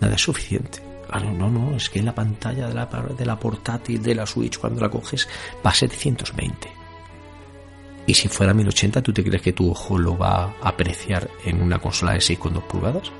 nada 0.00 0.14
es 0.14 0.22
suficiente. 0.22 0.80
Ah, 1.10 1.20
no, 1.20 1.50
no, 1.50 1.76
es 1.76 1.88
que 1.88 2.02
la 2.02 2.14
pantalla 2.14 2.68
de 2.68 2.74
la, 2.74 2.86
de 2.86 3.26
la 3.26 3.38
portátil 3.38 4.02
de 4.02 4.14
la 4.14 4.26
Switch 4.26 4.58
cuando 4.58 4.80
la 4.80 4.88
coges 4.88 5.28
va 5.64 5.70
a 5.70 5.74
720. 5.74 6.68
Y 8.06 8.14
si 8.14 8.28
fuera 8.28 8.54
1080, 8.54 9.02
¿tú 9.02 9.12
te 9.12 9.24
crees 9.24 9.42
que 9.42 9.52
tu 9.52 9.70
ojo 9.70 9.98
lo 9.98 10.16
va 10.16 10.44
a 10.44 10.68
apreciar 10.68 11.28
en 11.44 11.60
una 11.60 11.78
consola 11.78 12.12
de 12.12 12.18
6,2 12.18 12.62
pulgadas? 12.62 13.10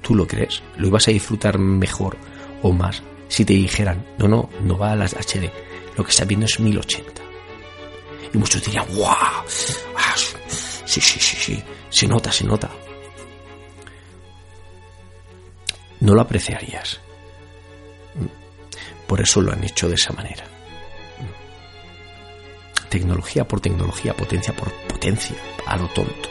¿Tú 0.00 0.14
lo 0.14 0.26
crees? 0.26 0.62
¿Lo 0.76 0.88
ibas 0.88 1.06
a 1.06 1.12
disfrutar 1.12 1.58
mejor 1.58 2.16
o 2.62 2.72
más 2.72 3.02
si 3.32 3.44
te 3.44 3.54
dijeran, 3.54 4.14
no, 4.18 4.28
no, 4.28 4.50
no 4.60 4.76
va 4.76 4.92
a 4.92 4.96
las 4.96 5.14
HD, 5.14 5.50
lo 5.96 6.04
que 6.04 6.10
está 6.10 6.24
viendo 6.24 6.46
es 6.46 6.60
1080? 6.60 7.22
Y 8.34 8.38
muchos 8.38 8.62
dirían, 8.64 8.86
¡guau! 8.94 9.16
Ah, 9.96 10.14
sí, 10.16 11.00
sí, 11.00 11.20
sí, 11.20 11.36
sí, 11.36 11.62
se 11.90 12.06
nota, 12.06 12.30
se 12.30 12.44
nota. 12.44 12.70
no 16.02 16.14
lo 16.14 16.20
apreciarías. 16.20 17.00
Por 19.06 19.20
eso 19.20 19.40
lo 19.40 19.52
han 19.52 19.62
hecho 19.62 19.88
de 19.88 19.94
esa 19.94 20.12
manera. 20.12 20.44
Tecnología 22.88 23.46
por 23.46 23.60
tecnología, 23.60 24.14
potencia 24.14 24.54
por 24.54 24.70
potencia, 24.88 25.36
a 25.66 25.76
lo 25.76 25.86
tonto. 25.88 26.28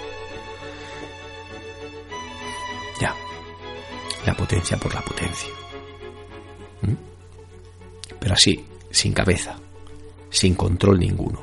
Ya, 2.99 3.15
la 4.25 4.33
potencia 4.35 4.77
por 4.77 4.93
la 4.93 5.01
potencia. 5.01 5.60
¿Mm? 6.81 6.93
Pero 8.19 8.33
así, 8.33 8.65
sin 8.89 9.13
cabeza, 9.13 9.55
sin 10.29 10.55
control 10.55 10.99
ninguno. 10.99 11.41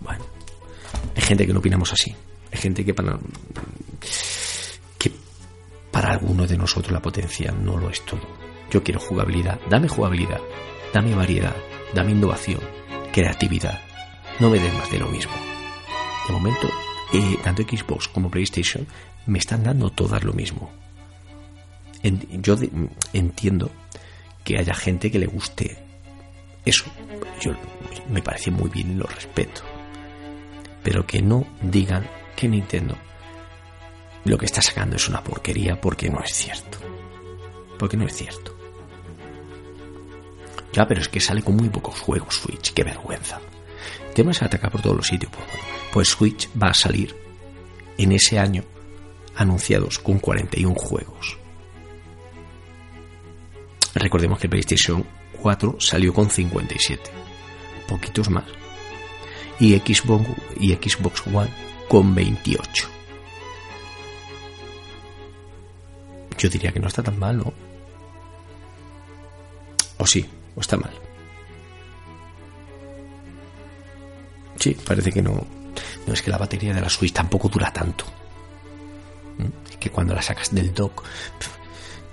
Bueno, 0.00 0.24
hay 1.14 1.22
gente 1.22 1.46
que 1.46 1.52
no 1.52 1.60
opinamos 1.60 1.92
así. 1.92 2.14
Hay 2.50 2.58
gente 2.58 2.84
que 2.84 2.94
para 2.94 3.18
para 5.98 6.12
algunos 6.12 6.48
de 6.48 6.56
nosotros 6.56 6.92
la 6.92 7.02
potencia 7.02 7.50
no 7.50 7.76
lo 7.76 7.90
es 7.90 8.04
todo. 8.04 8.20
Yo 8.70 8.84
quiero 8.84 9.00
jugabilidad, 9.00 9.58
dame 9.68 9.88
jugabilidad, 9.88 10.40
dame 10.94 11.12
variedad, 11.12 11.56
dame 11.92 12.12
innovación, 12.12 12.60
creatividad. 13.12 13.80
No 14.38 14.48
me 14.48 14.60
des 14.60 14.72
más 14.74 14.88
de 14.92 15.00
lo 15.00 15.08
mismo. 15.08 15.32
De 16.28 16.32
momento, 16.32 16.68
eh, 17.12 17.38
tanto 17.42 17.62
Xbox 17.62 18.06
como 18.06 18.30
PlayStation 18.30 18.86
me 19.26 19.40
están 19.40 19.64
dando 19.64 19.90
todas 19.90 20.22
lo 20.22 20.32
mismo. 20.32 20.70
Yo 22.02 22.56
entiendo 23.12 23.70
que 24.44 24.58
haya 24.58 24.74
gente 24.74 25.10
que 25.10 25.18
le 25.18 25.26
guste 25.26 25.78
eso. 26.64 26.84
Yo 27.40 27.52
me 28.08 28.22
parece 28.22 28.50
muy 28.50 28.70
bien 28.70 28.92
y 28.92 28.94
lo 28.94 29.06
respeto. 29.06 29.62
Pero 30.82 31.06
que 31.06 31.20
no 31.20 31.46
digan 31.60 32.08
que 32.36 32.48
Nintendo 32.48 32.96
lo 34.24 34.36
que 34.36 34.46
está 34.46 34.60
sacando 34.60 34.96
es 34.96 35.08
una 35.08 35.22
porquería 35.22 35.80
porque 35.80 36.10
no 36.10 36.20
es 36.20 36.32
cierto. 36.32 36.78
Porque 37.78 37.96
no 37.96 38.06
es 38.06 38.14
cierto. 38.14 38.54
Ya, 40.72 40.86
pero 40.86 41.00
es 41.00 41.08
que 41.08 41.20
sale 41.20 41.42
con 41.42 41.56
muy 41.56 41.68
pocos 41.68 41.98
juegos 42.00 42.34
Switch, 42.36 42.72
qué 42.72 42.84
vergüenza. 42.84 43.40
El 44.08 44.14
tema 44.14 44.32
es 44.32 44.42
atacar 44.42 44.70
por 44.70 44.82
todos 44.82 44.96
los 44.96 45.06
sitios. 45.06 45.32
Pues, 45.32 45.48
pues 45.92 46.08
Switch 46.08 46.48
va 46.60 46.68
a 46.68 46.74
salir 46.74 47.16
en 47.96 48.12
ese 48.12 48.38
año 48.38 48.64
anunciados 49.34 49.98
con 49.98 50.18
41 50.18 50.74
juegos. 50.74 51.37
Recordemos 53.94 54.38
que 54.38 54.48
PlayStation 54.48 55.04
4 55.40 55.76
salió 55.80 56.12
con 56.12 56.30
57, 56.30 57.10
poquitos 57.86 58.28
más. 58.30 58.44
Y 59.60 59.76
Xbox, 59.76 60.28
y 60.58 60.72
Xbox 60.74 61.26
One 61.26 61.50
con 61.88 62.14
28. 62.14 62.88
Yo 66.38 66.48
diría 66.48 66.70
que 66.70 66.78
no 66.78 66.86
está 66.86 67.02
tan 67.02 67.18
mal, 67.18 67.38
¿no? 67.38 67.52
O 69.98 70.06
sí, 70.06 70.24
o 70.54 70.60
está 70.60 70.76
mal. 70.76 70.92
Sí, 74.58 74.76
parece 74.86 75.10
que 75.10 75.22
no. 75.22 75.44
No 76.06 76.12
es 76.12 76.22
que 76.22 76.30
la 76.30 76.38
batería 76.38 76.72
de 76.72 76.80
la 76.80 76.88
Switch 76.88 77.12
tampoco 77.12 77.48
dura 77.48 77.72
tanto. 77.72 78.04
¿Mm? 79.38 79.78
Que 79.78 79.90
cuando 79.90 80.14
la 80.14 80.22
sacas 80.22 80.54
del 80.54 80.72
dock 80.72 81.04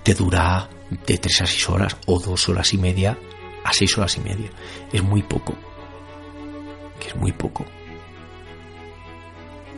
te 0.02 0.14
dura 0.14 0.68
de 0.90 1.18
3 1.18 1.42
a 1.42 1.46
6 1.46 1.68
horas 1.70 1.96
o 2.06 2.20
2 2.20 2.48
horas 2.48 2.72
y 2.72 2.78
media 2.78 3.18
a 3.64 3.72
6 3.72 3.98
horas 3.98 4.16
y 4.16 4.20
media. 4.20 4.50
Es 4.92 5.02
muy 5.02 5.22
poco. 5.22 5.54
Que 7.00 7.08
es 7.08 7.16
muy 7.16 7.32
poco. 7.32 7.64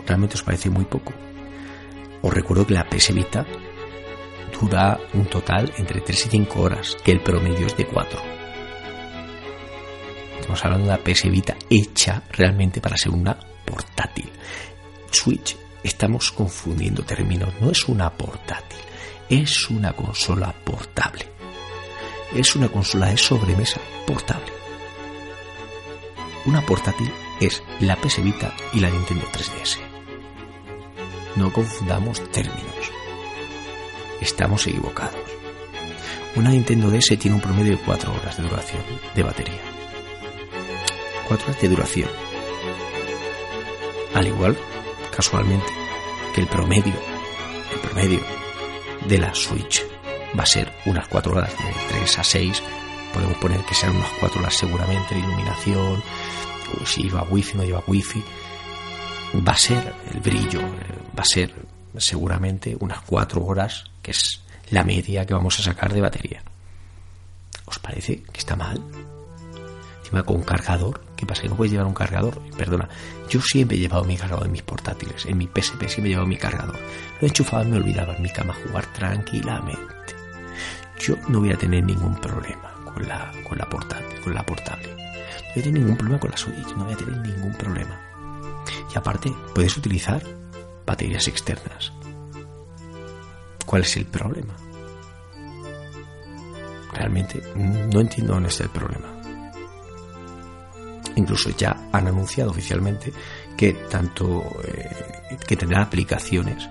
Realmente 0.07 0.37
os 0.37 0.43
parece 0.43 0.71
muy 0.71 0.85
poco. 0.85 1.13
Os 2.23 2.33
recuerdo 2.33 2.67
que 2.67 2.75
la 2.75 2.89
PS 2.89 3.15
Vita 3.15 3.47
dura 4.59 4.99
un 5.15 5.27
total 5.27 5.73
entre 5.77 6.01
3 6.01 6.27
y 6.27 6.29
5 6.31 6.61
horas, 6.61 6.97
que 7.05 7.13
el 7.13 7.21
promedio 7.21 7.67
es 7.67 7.77
de 7.77 7.87
4. 7.87 8.21
Estamos 10.41 10.65
hablando 10.65 10.87
de 10.87 10.93
la 10.93 11.05
PS 11.05 11.31
Vita 11.31 11.57
hecha 11.69 12.23
realmente 12.33 12.81
para 12.81 12.97
ser 12.97 13.13
una 13.13 13.39
portátil. 13.65 14.31
Switch, 15.11 15.57
estamos 15.83 16.33
confundiendo 16.33 17.03
términos, 17.03 17.53
no 17.61 17.71
es 17.71 17.87
una 17.89 18.11
portátil, 18.11 18.79
es 19.29 19.69
una 19.69 19.93
consola 19.93 20.55
portable. 20.65 21.27
Es 22.35 22.57
una 22.57 22.69
consola 22.69 23.09
de 23.09 23.17
sobremesa 23.17 23.81
portable. 24.07 24.53
Una 26.47 26.63
portátil 26.63 27.13
es 27.41 27.63
la 27.81 27.97
PS 27.97 28.23
Vita 28.23 28.55
y 28.73 28.81
la 28.81 28.91
Nintendo 28.91 29.27
3DS. 29.27 29.79
No 31.37 31.53
confundamos 31.53 32.23
términos. 32.31 32.93
Estamos 34.21 34.67
equivocados. 34.67 35.21
Una 36.35 36.51
Nintendo 36.51 36.91
DS 36.91 37.19
tiene 37.19 37.37
un 37.37 37.43
promedio 37.43 37.73
de 37.73 37.83
4 37.83 38.13
horas 38.13 38.37
de 38.37 38.43
duración 38.45 38.83
de 39.15 39.23
batería. 39.23 39.61
4 41.29 41.49
horas 41.49 41.61
de 41.61 41.69
duración. 41.69 42.11
Al 44.15 44.27
igual, 44.27 44.57
casualmente, 45.15 45.73
que 46.35 46.41
el 46.41 46.47
promedio, 46.47 46.95
el 47.73 47.81
promedio 47.81 48.48
de 49.09 49.19
la 49.19 49.35
Switch 49.35 49.83
va 50.39 50.43
a 50.43 50.47
ser 50.47 50.71
unas 50.85 51.09
4 51.09 51.33
horas 51.33 51.51
de 51.51 51.97
3 51.97 52.19
a 52.19 52.25
6. 52.25 52.63
Podemos 53.15 53.39
poner 53.39 53.65
que 53.65 53.75
sean 53.75 53.97
unas 53.97 54.11
4 54.21 54.41
horas 54.41 54.55
seguramente 54.55 55.15
de 55.15 55.21
iluminación, 55.21 56.03
si 56.85 57.05
lleva 57.05 57.23
wifi, 57.23 57.57
no 57.57 57.65
lleva 57.65 57.83
wifi. 57.87 58.23
Va 59.47 59.53
a 59.53 59.57
ser 59.57 59.95
el 60.13 60.21
brillo, 60.21 60.61
va 61.19 61.23
a 61.23 61.25
ser 61.25 61.55
seguramente 61.97 62.77
unas 62.79 63.01
4 63.03 63.45
horas, 63.45 63.85
que 64.03 64.11
es 64.11 64.43
la 64.71 64.85
media 64.85 65.25
que 65.25 65.35
vamos 65.35 65.59
a 65.59 65.63
sacar 65.63 65.93
de 65.93 66.03
batería. 66.03 66.43
¿Os 67.65 67.79
parece 67.79 68.23
que 68.23 68.39
está 68.39 68.57
mal? 68.57 68.83
Encima 70.01 70.23
con 70.23 70.43
cargador, 70.43 71.01
¿qué 71.19 71.27
pasa? 71.27 71.43
¿Que 71.43 71.49
no 71.49 71.57
puedes 71.57 71.73
llevar 71.73 71.87
un 71.87 71.95
cargador? 71.95 72.41
Perdona, 72.57 72.89
yo 73.29 73.41
siempre 73.43 73.77
he 73.77 73.81
llevado 73.81 74.05
mi 74.05 74.17
cargador 74.17 74.47
en 74.47 74.53
mis 74.53 74.63
portátiles, 74.63 75.27
en 75.27 75.37
mi 75.37 75.47
PSP 75.47 75.89
siempre 75.89 76.05
he 76.05 76.09
llevado 76.11 76.29
mi 76.29 76.37
cargador. 76.37 76.77
Lo 76.77 77.23
he 77.23 77.27
enchufado 77.27 77.65
y 77.65 77.67
me 77.73 77.77
olvidaba 77.79 78.15
en 78.15 78.23
mi 78.23 78.31
cama 78.31 78.55
jugar 78.65 78.87
tranquilamente. 78.93 80.15
Yo 81.01 81.17
no 81.29 81.41
voy 81.41 81.53
a 81.53 81.57
tener 81.57 81.85
ningún 81.85 82.15
problema 82.21 82.73
con 82.85 83.07
la, 83.07 83.33
con 83.49 83.59
la 83.59 83.69
portátil, 83.69 84.21
con 84.21 84.33
la 84.33 84.47
portable. 84.47 84.89
No 84.89 85.55
voy 85.55 85.61
a 85.61 85.63
tener 85.63 85.81
ningún 85.81 85.97
problema 85.97 86.21
con 86.21 86.31
la 86.31 86.37
Switch, 86.37 86.77
no 86.77 86.85
voy 86.85 86.95
a 86.95 86.97
tener 86.97 87.17
ningún 87.19 87.53
problema. 87.55 88.01
Y 88.95 88.99
aparte, 88.99 89.35
puedes 89.55 89.77
utilizar 89.77 90.23
baterías 90.87 91.27
externas. 91.27 91.93
¿Cuál 93.67 93.83
es 93.83 93.97
el 93.97 94.07
problema? 94.07 94.55
Realmente 96.93 97.43
no 97.57 98.01
entiendo 98.01 98.35
dónde 98.35 98.49
está 98.49 98.65
el 98.65 98.71
problema. 98.71 99.18
Incluso 101.19 101.51
ya 101.51 101.77
han 101.91 102.07
anunciado 102.07 102.53
oficialmente 102.53 103.13
que 103.57 103.73
tanto 103.73 104.45
eh, 104.65 105.37
que 105.49 105.57
tendrán 105.57 105.83
aplicaciones 105.83 106.69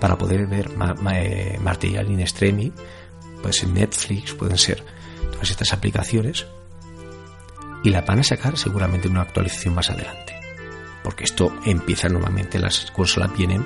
para 0.00 0.18
poder 0.18 0.48
ver 0.48 0.68
eh, 1.12 1.58
material 1.62 2.10
in 2.10 2.20
streaming, 2.20 2.72
puede 3.40 3.52
ser 3.52 3.68
Netflix, 3.68 4.34
pueden 4.34 4.58
ser 4.58 4.82
todas 5.30 5.48
estas 5.48 5.72
aplicaciones 5.72 6.44
y 7.84 7.90
la 7.90 8.00
van 8.00 8.18
a 8.18 8.24
sacar 8.24 8.58
seguramente 8.58 9.06
en 9.06 9.12
una 9.12 9.22
actualización 9.22 9.76
más 9.76 9.90
adelante. 9.90 10.34
Porque 11.04 11.22
esto 11.22 11.56
empieza 11.64 12.08
normalmente, 12.08 12.58
las 12.58 12.90
consolas 12.90 13.32
vienen 13.36 13.64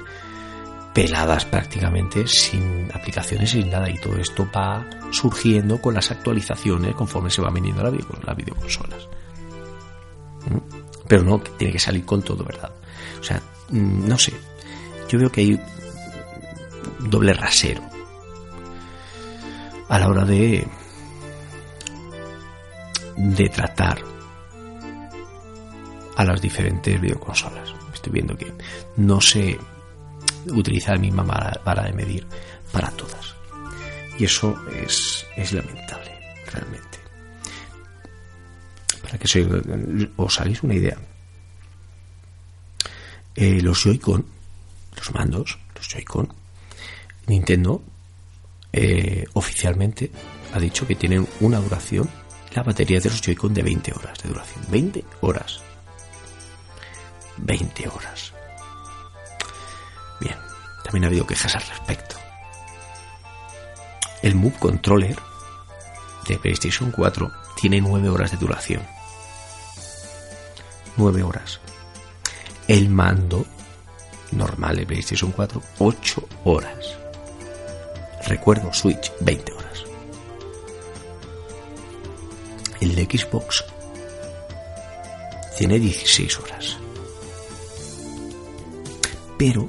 peladas 0.93 1.47
prácticamente 1.47 2.27
sin 2.27 2.91
aplicaciones 2.93 3.51
sin 3.51 3.71
nada 3.71 3.89
y 3.89 3.99
todo 3.99 4.19
esto 4.19 4.47
va 4.55 4.85
surgiendo 5.11 5.81
con 5.81 5.95
las 5.95 6.11
actualizaciones 6.11 6.95
conforme 6.95 7.31
se 7.31 7.41
va 7.41 7.51
viniendo 7.51 7.83
la, 7.83 7.91
la 8.27 8.35
videoconsolas. 8.35 9.09
Pero 11.09 11.23
no, 11.23 11.39
tiene 11.41 11.73
que 11.73 11.79
salir 11.79 12.05
con 12.05 12.23
todo, 12.23 12.45
¿verdad? 12.45 12.73
O 13.21 13.23
sea, 13.23 13.41
mm, 13.71 14.09
no 14.09 14.19
sé. 14.19 14.33
Yo 15.09 15.19
veo 15.19 15.31
que 15.31 15.41
hay 15.41 15.61
doble 17.01 17.33
rasero 17.33 17.83
a 19.89 19.99
la 19.99 20.09
hora 20.09 20.25
de 20.25 20.67
de 23.17 23.49
tratar 23.49 23.99
a 26.17 26.25
las 26.25 26.41
diferentes 26.41 27.01
videoconsolas. 27.01 27.75
Estoy 27.93 28.13
viendo 28.13 28.37
que 28.37 28.53
no 28.97 29.21
se 29.21 29.59
utiliza 30.49 30.93
la 30.93 30.99
misma 30.99 31.23
vara 31.23 31.83
de 31.85 31.93
medir 31.93 32.27
para 32.73 32.91
todas. 32.91 33.35
Y 34.19 34.25
eso 34.25 34.55
es, 34.73 35.27
es 35.37 35.53
lamentable, 35.53 36.11
realmente. 36.53 37.06
Para 39.07 39.19
que 39.19 40.11
os 40.17 40.41
hagáis 40.41 40.63
una 40.65 40.75
idea, 40.75 40.97
eh, 43.37 43.61
los 43.63 43.85
Joy-Con, 43.85 44.27
los 44.97 45.15
mandos, 45.15 45.59
los 45.77 45.89
Joy-Con, 45.89 46.33
Nintendo 47.29 47.85
eh, 48.73 49.25
oficialmente 49.35 50.11
ha 50.53 50.59
dicho 50.59 50.89
que 50.89 50.97
tienen 50.97 51.29
una 51.39 51.61
duración, 51.61 52.11
la 52.53 52.65
batería 52.65 52.99
de 52.99 53.09
los 53.11 53.21
Joy-Con 53.21 53.55
de 53.55 53.63
20 53.63 53.93
horas 53.93 54.19
de 54.21 54.29
duración. 54.29 54.65
20 54.71 55.05
horas. 55.21 55.61
20 57.37 57.89
horas. 57.89 58.33
Bien, 60.21 60.37
también 60.83 61.05
ha 61.05 61.07
habido 61.07 61.27
quejas 61.29 61.55
al 61.55 61.63
respecto. 61.63 62.17
El 64.23 64.35
Move 64.35 64.59
Controller 64.59 65.17
de 66.27 66.39
PlayStation 66.39 66.91
4 66.91 67.31
tiene 67.61 67.81
9 67.81 68.09
horas 68.09 68.33
de 68.33 68.37
duración. 68.37 68.96
9 70.97 71.23
horas. 71.23 71.61
El 72.69 72.89
mando 72.89 73.47
normal 74.33 74.77
de 74.77 74.87
PlayStation 74.87 75.33
4, 75.33 75.63
8 75.79 76.29
horas. 76.45 76.97
Recuerdo 78.27 78.73
Switch, 78.73 79.13
20 79.21 79.53
horas. 79.53 79.85
El 82.81 82.95
de 82.95 83.05
Xbox 83.05 83.65
tiene 85.57 85.79
16 85.79 86.41
horas. 86.41 86.77
Pero 89.39 89.69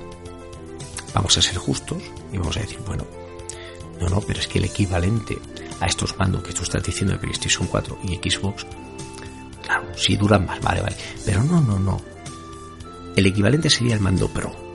vamos 1.13 1.37
a 1.37 1.41
ser 1.41 1.57
justos 1.57 2.01
y 2.31 2.37
vamos 2.37 2.57
a 2.57 2.61
decir, 2.61 2.79
bueno, 2.85 3.05
no, 3.99 4.09
no, 4.09 4.21
pero 4.21 4.39
es 4.39 4.47
que 4.47 4.59
el 4.59 4.65
equivalente 4.65 5.37
a 5.79 5.85
estos 5.87 6.17
mandos 6.17 6.43
que 6.43 6.53
tú 6.53 6.63
estás 6.63 6.83
diciendo 6.83 7.13
de 7.13 7.19
PlayStation 7.19 7.67
4 7.67 7.99
y 8.03 8.15
Xbox, 8.15 8.65
sí 9.97 10.15
duran 10.15 10.45
más, 10.45 10.61
vale, 10.61 10.81
vale. 10.81 10.95
Pero 11.25 11.43
no, 11.43 11.59
no, 11.61 11.79
no. 11.79 12.01
El 13.15 13.25
equivalente 13.25 13.69
sería 13.69 13.95
el 13.95 13.99
mando 13.99 14.27
Pro 14.29 14.67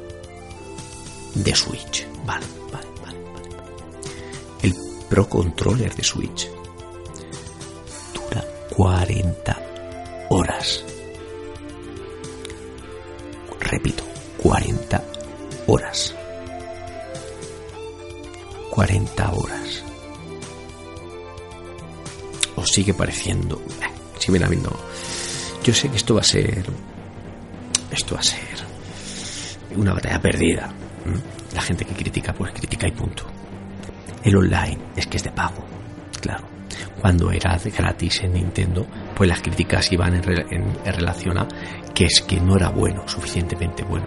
de 1.35 1.55
Switch. 1.55 2.07
Vale, 2.27 2.47
vale, 2.73 2.89
vale, 3.03 3.19
vale. 3.33 3.49
El 4.63 4.75
Pro 5.09 5.29
Controller 5.29 5.95
de 5.95 6.05
Switch 6.05 6.51
dura 8.15 8.45
40 8.77 9.63
horas. 10.31 10.85
Repito, 13.61 14.05
40 14.39 15.05
horas. 15.67 16.15
40 18.71 19.33
horas. 19.33 19.85
Os 22.57 22.69
sigue 22.71 22.95
pareciendo. 22.95 23.63
Eh, 23.81 23.91
si 24.19 24.31
bien 24.33 24.45
habiendo. 24.45 24.71
Yo 25.63 25.73
sé 25.73 25.89
que 25.89 25.97
esto 25.97 26.15
va 26.15 26.21
a 26.21 26.25
ser. 26.25 26.65
Esto 27.91 28.15
va 28.15 28.21
a 28.21 28.25
ser. 28.25 28.39
Una 29.77 29.95
batalla 29.95 30.21
perdida. 30.21 30.73
La 31.55 31.63
gente 31.63 31.85
que 31.85 31.95
critica, 31.95 32.33
pues 32.33 32.53
critica 32.53 32.89
y 32.89 32.93
punto. 32.93 33.25
El 34.25 34.37
online 34.37 34.79
es 34.97 35.07
que 35.07 35.19
es 35.19 35.25
de 35.25 35.31
pago. 35.31 35.65
Claro. 36.21 36.47
Cuando 37.01 37.31
era 37.31 37.59
gratis 37.59 38.23
en 38.23 38.35
Nintendo, 38.35 38.87
pues 39.15 39.29
las 39.29 39.41
críticas 39.41 39.91
iban 39.93 40.15
en, 40.15 40.25
en 40.51 40.85
relación 40.85 41.39
a 41.39 41.49
que 41.95 42.07
es 42.07 42.23
que 42.23 42.41
no 42.41 42.57
era 42.57 42.69
bueno, 42.71 43.07
suficientemente 43.07 43.83
bueno. 43.85 44.07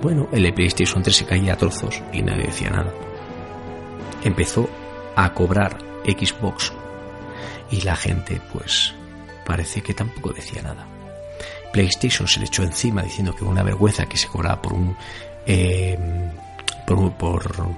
Bueno, 0.00 0.28
el 0.32 0.52
PlayStation 0.52 1.02
3 1.02 1.16
se 1.16 1.24
caía 1.24 1.54
a 1.54 1.56
trozos 1.56 2.02
y 2.12 2.22
nadie 2.22 2.44
decía 2.44 2.70
nada. 2.70 2.92
Empezó 4.22 4.68
a 5.16 5.32
cobrar 5.32 5.78
Xbox 6.04 6.72
y 7.70 7.80
la 7.82 7.96
gente 7.96 8.40
pues 8.52 8.94
parece 9.44 9.82
que 9.82 9.94
tampoco 9.94 10.32
decía 10.32 10.62
nada. 10.62 10.86
PlayStation 11.72 12.28
se 12.28 12.40
le 12.40 12.46
echó 12.46 12.62
encima 12.62 13.02
diciendo 13.02 13.34
que 13.34 13.44
una 13.44 13.62
vergüenza 13.62 14.06
que 14.06 14.16
se 14.16 14.28
cobraba 14.28 14.62
por 14.62 14.72
un 14.72 14.96
eh, 15.46 15.98
por, 16.86 17.12
por, 17.16 17.68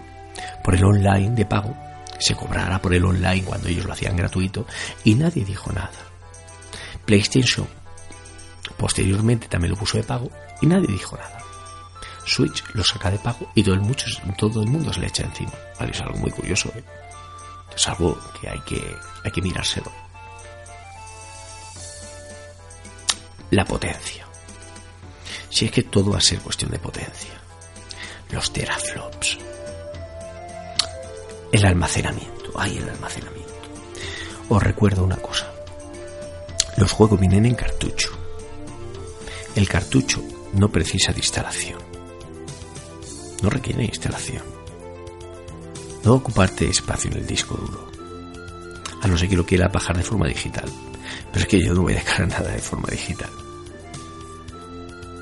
por 0.63 0.75
el 0.75 0.85
online 0.85 1.31
de 1.31 1.47
pago, 1.47 1.75
se 2.19 2.35
cobrara 2.35 2.81
por 2.81 2.95
el 2.95 3.05
online 3.05 3.45
cuando 3.45 3.69
ellos 3.69 3.85
lo 3.85 3.93
hacían 3.93 4.17
gratuito 4.17 4.67
y 5.05 5.15
nadie 5.15 5.45
dijo 5.45 5.73
nada. 5.73 5.91
PlayStation 7.05 7.67
posteriormente 8.77 9.49
también 9.49 9.73
lo 9.73 9.79
puso 9.79 9.97
de 9.97 10.05
pago 10.05 10.31
y 10.61 10.67
nadie 10.67 10.89
dijo 10.89 11.17
nada. 11.17 11.39
Switch 12.25 12.65
lo 12.75 12.83
saca 12.83 13.11
de 13.11 13.19
pago 13.19 13.51
y 13.55 13.63
todo 13.63 13.75
el, 13.75 13.81
mucho, 13.81 14.07
todo 14.37 14.63
el 14.63 14.69
mundo 14.69 14.93
se 14.93 15.01
le 15.01 15.07
echa 15.07 15.23
encima. 15.23 15.53
Es 15.89 16.01
algo 16.01 16.19
muy 16.19 16.31
curioso. 16.31 16.71
¿eh? 16.75 16.83
Es 17.75 17.87
algo 17.87 18.19
que 18.41 18.49
hay 18.49 18.59
que, 18.61 18.97
hay 19.25 19.31
que 19.31 19.43
mirárselo. 19.43 19.93
La 23.51 23.65
potencia. 23.65 24.27
Si 25.49 25.67
es 25.67 25.71
que 25.71 25.85
todo 25.85 26.13
va 26.13 26.19
a 26.19 26.21
ser 26.21 26.41
cuestión 26.41 26.71
de 26.71 26.79
potencia. 26.79 27.31
Los 28.31 28.53
teraflops. 28.53 29.39
El 31.53 31.65
almacenamiento. 31.65 32.51
Ay, 32.57 32.79
el 32.79 32.89
almacenamiento. 32.89 33.55
Os 34.49 34.63
recuerdo 34.63 35.05
una 35.05 35.17
cosa. 35.17 35.51
Los 36.77 36.93
juegos 36.93 37.21
vienen 37.21 37.47
en 37.47 37.55
cartucho. 37.55 38.11
El 39.55 39.69
cartucho 39.69 40.23
no 40.53 40.71
precisa 40.71 41.13
de 41.13 41.21
instalación. 41.21 41.79
No 43.43 43.49
requiere 43.49 43.85
instalación. 43.85 44.43
No 46.05 46.15
ocuparte 46.15 46.69
espacio 46.69 47.11
en 47.11 47.19
el 47.19 47.27
disco 47.27 47.55
duro. 47.57 47.91
A 49.03 49.07
no 49.07 49.17
ser 49.17 49.29
que 49.29 49.37
lo 49.37 49.47
quiera 49.47 49.69
bajar 49.69 49.97
de 49.97 50.03
forma 50.03 50.27
digital. 50.27 50.69
Pero 51.37 51.45
es 51.45 51.51
que 51.51 51.63
yo 51.63 51.75
no 51.75 51.83
voy 51.83 51.93
a 51.93 51.97
descargar 51.97 52.29
nada 52.41 52.51
de 52.51 52.59
forma 52.61 52.89
digital. 52.91 53.29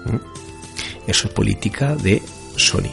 ¿Mm? 0.04 1.10
Eso 1.10 1.26
es 1.26 1.34
política 1.34 1.96
de 1.96 2.22
Sony 2.54 2.92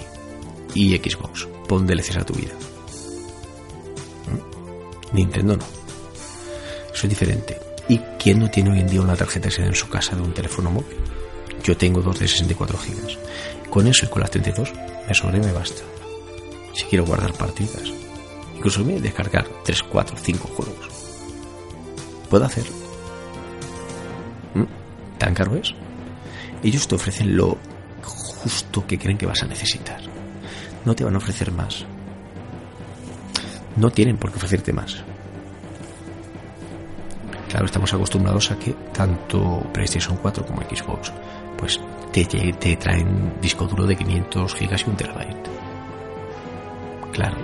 y 0.74 0.97
Xbox. 0.97 1.47
Pon 1.67 1.86
DLCs 1.86 2.17
a 2.17 2.26
tu 2.26 2.34
vida. 2.34 2.53
¿Mm? 4.26 5.15
Nintendo 5.15 5.55
no. 5.55 5.63
Eso 6.91 7.03
es 7.03 7.09
diferente. 7.09 7.59
¿Y 7.89 7.99
quién 8.17 8.39
no 8.39 8.49
tiene 8.49 8.72
hoy 8.72 8.80
en 8.80 8.88
día 8.88 9.01
una 9.01 9.15
tarjeta 9.15 9.51
SD 9.51 9.67
en 9.67 9.76
su 9.76 9.88
casa 9.88 10.15
de 10.15 10.24
un 10.24 10.34
teléfono 10.34 10.72
móvil? 10.72 10.97
Yo 11.63 11.78
tengo 11.78 12.01
dos 12.01 12.17
de 12.17 12.28
64 12.28 12.76
gigas. 12.80 13.19
Con 13.69 13.86
eso 13.86 14.07
y 14.07 14.09
con 14.09 14.22
las 14.22 14.32
32 14.32 14.74
me 15.07 15.13
sobre 15.13 15.39
me 15.39 15.51
basta. 15.51 15.84
Si 16.74 16.86
quiero 16.86 17.05
guardar 17.05 17.34
partidas. 17.34 17.84
Incluso 18.55 18.84
me 18.84 18.99
descargar 18.99 19.47
3, 19.63 19.84
4, 19.84 20.17
5 20.19 20.47
juegos. 20.47 20.89
Puedo 22.28 22.45
hacerlo. 22.45 22.80
¿Mm? 24.54 24.64
¿Tan 25.18 25.34
caro 25.34 25.56
es? 25.56 25.74
Ellos 26.64 26.88
te 26.88 26.95
ofrecen 26.95 27.36
lo 27.36 27.58
justo 28.04 28.86
que 28.86 28.97
creen 28.97 29.18
que 29.18 29.26
vas 29.26 29.43
a 29.43 29.47
necesitar. 29.47 30.02
No 30.86 30.95
te 30.95 31.04
van 31.04 31.16
a 31.16 31.18
ofrecer 31.18 31.52
más. 31.52 31.86
No 33.76 33.89
tienen 33.91 34.18
por 34.18 34.32
qué 34.32 34.38
ofrecerte 34.38 34.74
más. 34.74 35.04
Claro, 37.49 37.66
estamos 37.66 37.93
acostumbrados 37.93 38.49
a 38.52 38.58
que 38.58 38.72
tanto 38.93 39.62
PlayStation 39.74 40.18
4 40.22 40.45
como 40.45 40.62
Xbox 40.62 41.12
pues 41.58 41.80
te, 42.12 42.26
te 42.26 42.76
traen 42.78 43.34
disco 43.41 43.66
duro 43.68 43.86
de 43.86 43.95
500 43.95 44.56
gigas 44.56 44.84
y 44.86 44.89
un 44.89 44.95
terabyte. 44.95 45.49
Claro, 47.12 47.38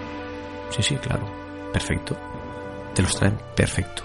sí, 0.69 0.81
sí, 0.81 0.95
claro, 0.95 1.25
perfecto. 1.71 2.17
Te 2.93 3.01
los 3.01 3.15
traen 3.15 3.37
perfecto. 3.55 4.03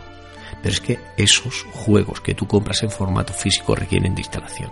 Pero 0.62 0.72
es 0.72 0.80
que 0.80 1.00
esos 1.16 1.64
juegos 1.72 2.20
que 2.20 2.34
tú 2.34 2.46
compras 2.46 2.82
en 2.82 2.90
formato 2.90 3.32
físico 3.32 3.74
requieren 3.74 4.14
de 4.14 4.20
instalación. 4.20 4.70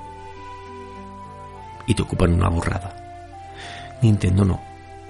Y 1.87 1.95
te 1.95 2.03
ocupan 2.03 2.33
una 2.33 2.49
burrada. 2.49 3.99
Nintendo 4.01 4.45
no, 4.45 4.61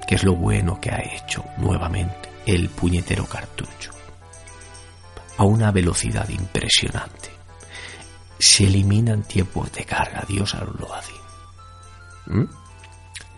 que 0.07 0.15
es 0.15 0.25
lo 0.25 0.35
bueno 0.35 0.81
que 0.81 0.91
ha 0.91 1.01
hecho 1.01 1.45
nuevamente 1.59 2.31
el 2.47 2.69
puñetero 2.71 3.27
cartucho. 3.27 3.93
A 5.37 5.45
una 5.45 5.71
velocidad 5.71 6.29
impresionante 6.29 7.31
se 8.41 8.65
eliminan 8.67 9.23
tiempos 9.23 9.71
de 9.73 9.85
carga, 9.85 10.25
Dios 10.27 10.57
lo 10.79 10.95
hace. 10.95 11.13
¿Mm? 12.27 12.45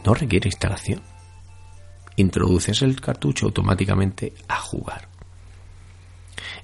No 0.05 0.15
requiere 0.15 0.49
instalación. 0.49 1.03
Introduces 2.17 2.83
el 2.83 3.01
cartucho 3.01 3.47
automáticamente 3.47 4.33
a 4.49 4.61
jugar. 4.61 5.09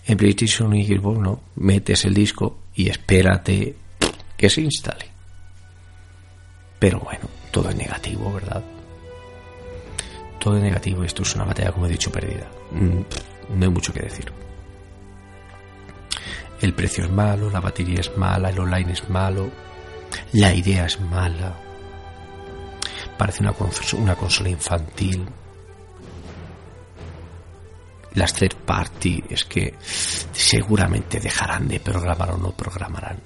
En 0.08 0.16
PlayStation 0.16 0.74
y 0.74 0.84
Xbox 0.84 1.18
no, 1.20 1.40
metes 1.54 2.04
el 2.04 2.14
disco 2.14 2.58
y 2.74 2.88
espérate 2.88 3.76
que 4.36 4.50
se 4.50 4.62
instale. 4.62 5.06
Pero 6.80 6.98
bueno, 7.00 7.28
todo 7.52 7.70
es 7.70 7.76
negativo, 7.76 8.32
¿verdad? 8.32 8.64
Todo 10.40 10.56
es 10.56 10.62
negativo, 10.62 11.04
esto 11.04 11.22
es 11.22 11.34
una 11.36 11.44
batalla, 11.44 11.70
como 11.70 11.86
he 11.86 11.90
dicho, 11.90 12.10
perdida. 12.10 12.48
Mm, 12.72 13.58
no 13.58 13.64
hay 13.64 13.70
mucho 13.70 13.92
que 13.92 14.00
decir 14.00 14.32
el 16.60 16.74
precio 16.74 17.04
es 17.04 17.10
malo, 17.10 17.50
la 17.50 17.60
batería 17.60 18.00
es 18.00 18.16
mala, 18.16 18.50
el 18.50 18.58
online 18.58 18.92
es 18.92 19.08
malo, 19.08 19.50
la 20.32 20.54
idea 20.54 20.86
es 20.86 21.00
mala, 21.00 21.54
parece 23.16 23.42
una, 23.42 23.54
una 23.96 24.14
consola 24.16 24.48
infantil. 24.48 25.26
Las 28.18 28.34
third 28.34 28.56
party 28.56 29.22
es 29.30 29.44
que 29.44 29.74
seguramente 29.78 31.20
dejarán 31.20 31.68
de 31.68 31.78
programar 31.78 32.32
o 32.32 32.36
no 32.36 32.50
programarán. 32.50 33.20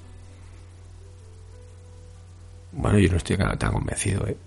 Bueno, 2.73 2.99
yo 2.99 3.09
no 3.09 3.17
estoy 3.17 3.35
tan 3.37 3.73
convencido, 3.73 4.27
¿eh? 4.27 4.37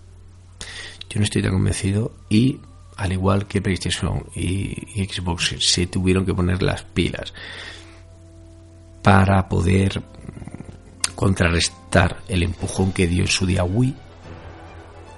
Yo 1.11 1.19
no 1.19 1.25
estoy 1.25 1.43
tan 1.43 1.51
convencido 1.51 2.13
y 2.29 2.61
al 2.97 3.13
igual 3.13 3.49
que 3.49 3.61
PlayStation 3.61 4.25
y, 4.37 5.05
Xbox 5.05 5.57
se 5.59 5.89
tuvieron 5.89 6.25
que 6.25 6.33
poner 6.33 6.63
las 6.63 6.85
pilas 6.85 7.35
para 9.03 9.49
poder 9.49 10.01
contrarrestar 11.17 12.23
el 12.29 12.45
empujón 12.45 12.93
que 12.93 13.09
dio 13.09 13.23
en 13.23 13.29
su 13.29 13.47
día 13.47 13.65
Wii, 13.65 13.97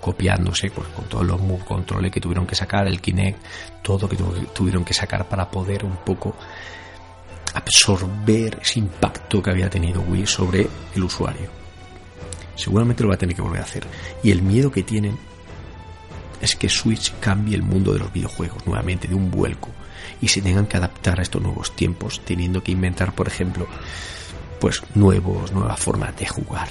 copiándose 0.09 0.71
pues, 0.71 0.89
con 0.89 1.05
todos 1.05 1.27
los 1.27 1.39
move 1.39 1.63
controles 1.67 2.11
que 2.11 2.19
tuvieron 2.19 2.47
que 2.47 2.55
sacar, 2.55 2.87
el 2.87 2.99
Kinect, 2.99 3.45
todo 3.83 4.09
que 4.09 4.17
tuvieron 4.55 4.83
que 4.83 4.95
sacar 4.95 5.29
para 5.29 5.51
poder 5.51 5.85
un 5.85 5.97
poco 5.97 6.35
absorber 7.53 8.59
ese 8.63 8.79
impacto 8.79 9.43
que 9.43 9.51
había 9.51 9.69
tenido 9.69 10.01
Wii 10.01 10.27
sobre 10.27 10.67
el 10.95 11.05
usuario. 11.05 11.51
Seguramente 12.55 13.03
lo 13.03 13.11
va 13.11 13.17
a 13.17 13.19
tener 13.19 13.37
que 13.37 13.43
volver 13.43 13.61
a 13.61 13.65
hacer. 13.65 13.87
Y 14.23 14.31
el 14.31 14.41
miedo 14.41 14.73
que 14.73 14.83
tienen 14.83 15.19
es 16.41 16.57
que 16.57 16.71
Switch 16.71 17.13
cambie 17.21 17.55
el 17.55 17.63
mundo 17.63 17.93
de 17.93 17.99
los 17.99 18.11
videojuegos 18.11 18.67
nuevamente, 18.67 19.09
de 19.09 19.15
un 19.15 19.31
vuelco 19.31 19.69
y 20.23 20.29
se 20.29 20.41
tengan 20.41 20.67
que 20.67 20.79
adaptar 20.79 21.19
a 21.21 21.23
estos 21.23 21.43
nuevos 21.43 21.77
tiempos, 21.77 22.23
teniendo 22.25 22.63
que 22.63 22.73
inventar, 22.73 23.13
por 23.13 23.29
ejemplo, 23.29 23.67
pues 24.59 24.83
nuevos, 24.95 25.53
nuevas 25.53 25.79
formas 25.79 26.17
de 26.17 26.27
jugar. 26.27 26.71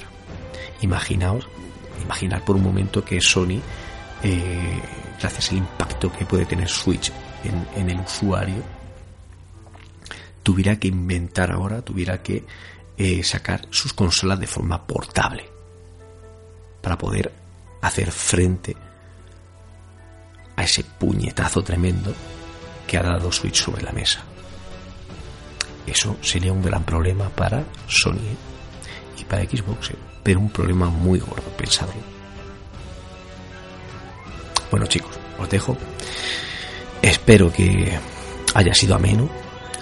Imaginaos, 0.80 1.46
imaginar 2.02 2.44
por 2.44 2.56
un 2.56 2.62
momento 2.62 3.04
que 3.04 3.20
Sony, 3.20 3.60
eh, 4.22 4.82
gracias 5.20 5.50
al 5.50 5.58
impacto 5.58 6.12
que 6.12 6.24
puede 6.26 6.46
tener 6.46 6.68
Switch 6.68 7.12
en, 7.74 7.90
el 7.90 8.00
usuario, 8.00 8.62
tuviera 10.42 10.78
que 10.78 10.88
inventar 10.88 11.52
ahora, 11.52 11.82
tuviera 11.82 12.22
que 12.22 12.44
eh, 12.96 13.22
sacar 13.22 13.66
sus 13.70 13.92
consolas 13.92 14.40
de 14.40 14.46
forma 14.46 14.86
portable 14.86 15.48
para 16.82 16.98
poder 16.98 17.32
hacer 17.80 18.10
frente 18.10 18.76
a 20.56 20.64
ese 20.64 20.82
puñetazo 20.82 21.62
tremendo 21.62 22.12
que 22.86 22.98
ha 22.98 23.02
dado 23.02 23.30
Switch 23.30 23.62
sobre 23.62 23.82
la 23.82 23.92
mesa. 23.92 24.22
Eso 25.86 26.16
sería 26.20 26.52
un 26.52 26.62
gran 26.62 26.84
problema 26.84 27.28
para 27.30 27.64
Sony 27.86 28.36
y 29.16 29.24
para 29.24 29.44
Xbox, 29.44 29.92
un 30.36 30.50
problema 30.50 30.88
muy 30.88 31.18
gordo, 31.18 31.48
pensadlo. 31.56 32.02
Bueno 34.70 34.86
chicos, 34.86 35.18
os 35.38 35.48
dejo. 35.48 35.76
Espero 37.00 37.52
que 37.52 37.98
haya 38.54 38.74
sido 38.74 38.94
ameno. 38.94 39.28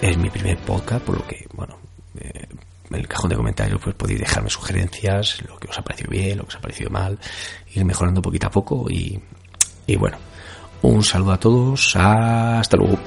Es 0.01 0.17
mi 0.17 0.29
primer 0.29 0.57
podcast, 0.59 1.03
por 1.03 1.17
lo 1.17 1.27
que, 1.27 1.47
bueno, 1.53 1.77
eh, 2.19 2.47
en 2.89 2.95
el 2.95 3.07
cajón 3.07 3.31
de 3.31 3.35
comentarios 3.35 3.81
pues 3.83 3.95
podéis 3.95 4.19
dejarme 4.19 4.49
sugerencias, 4.49 5.41
lo 5.47 5.57
que 5.57 5.67
os 5.67 5.77
ha 5.77 5.81
parecido 5.81 6.11
bien, 6.11 6.37
lo 6.37 6.43
que 6.43 6.49
os 6.49 6.55
ha 6.55 6.61
parecido 6.61 6.89
mal, 6.89 7.19
ir 7.73 7.83
mejorando 7.83 8.21
poquito 8.21 8.47
a 8.47 8.51
poco 8.51 8.85
y, 8.89 9.19
y 9.87 9.95
bueno, 9.95 10.17
un 10.83 11.03
saludo 11.03 11.31
a 11.31 11.39
todos, 11.39 11.95
hasta 11.95 12.77
luego. 12.77 12.97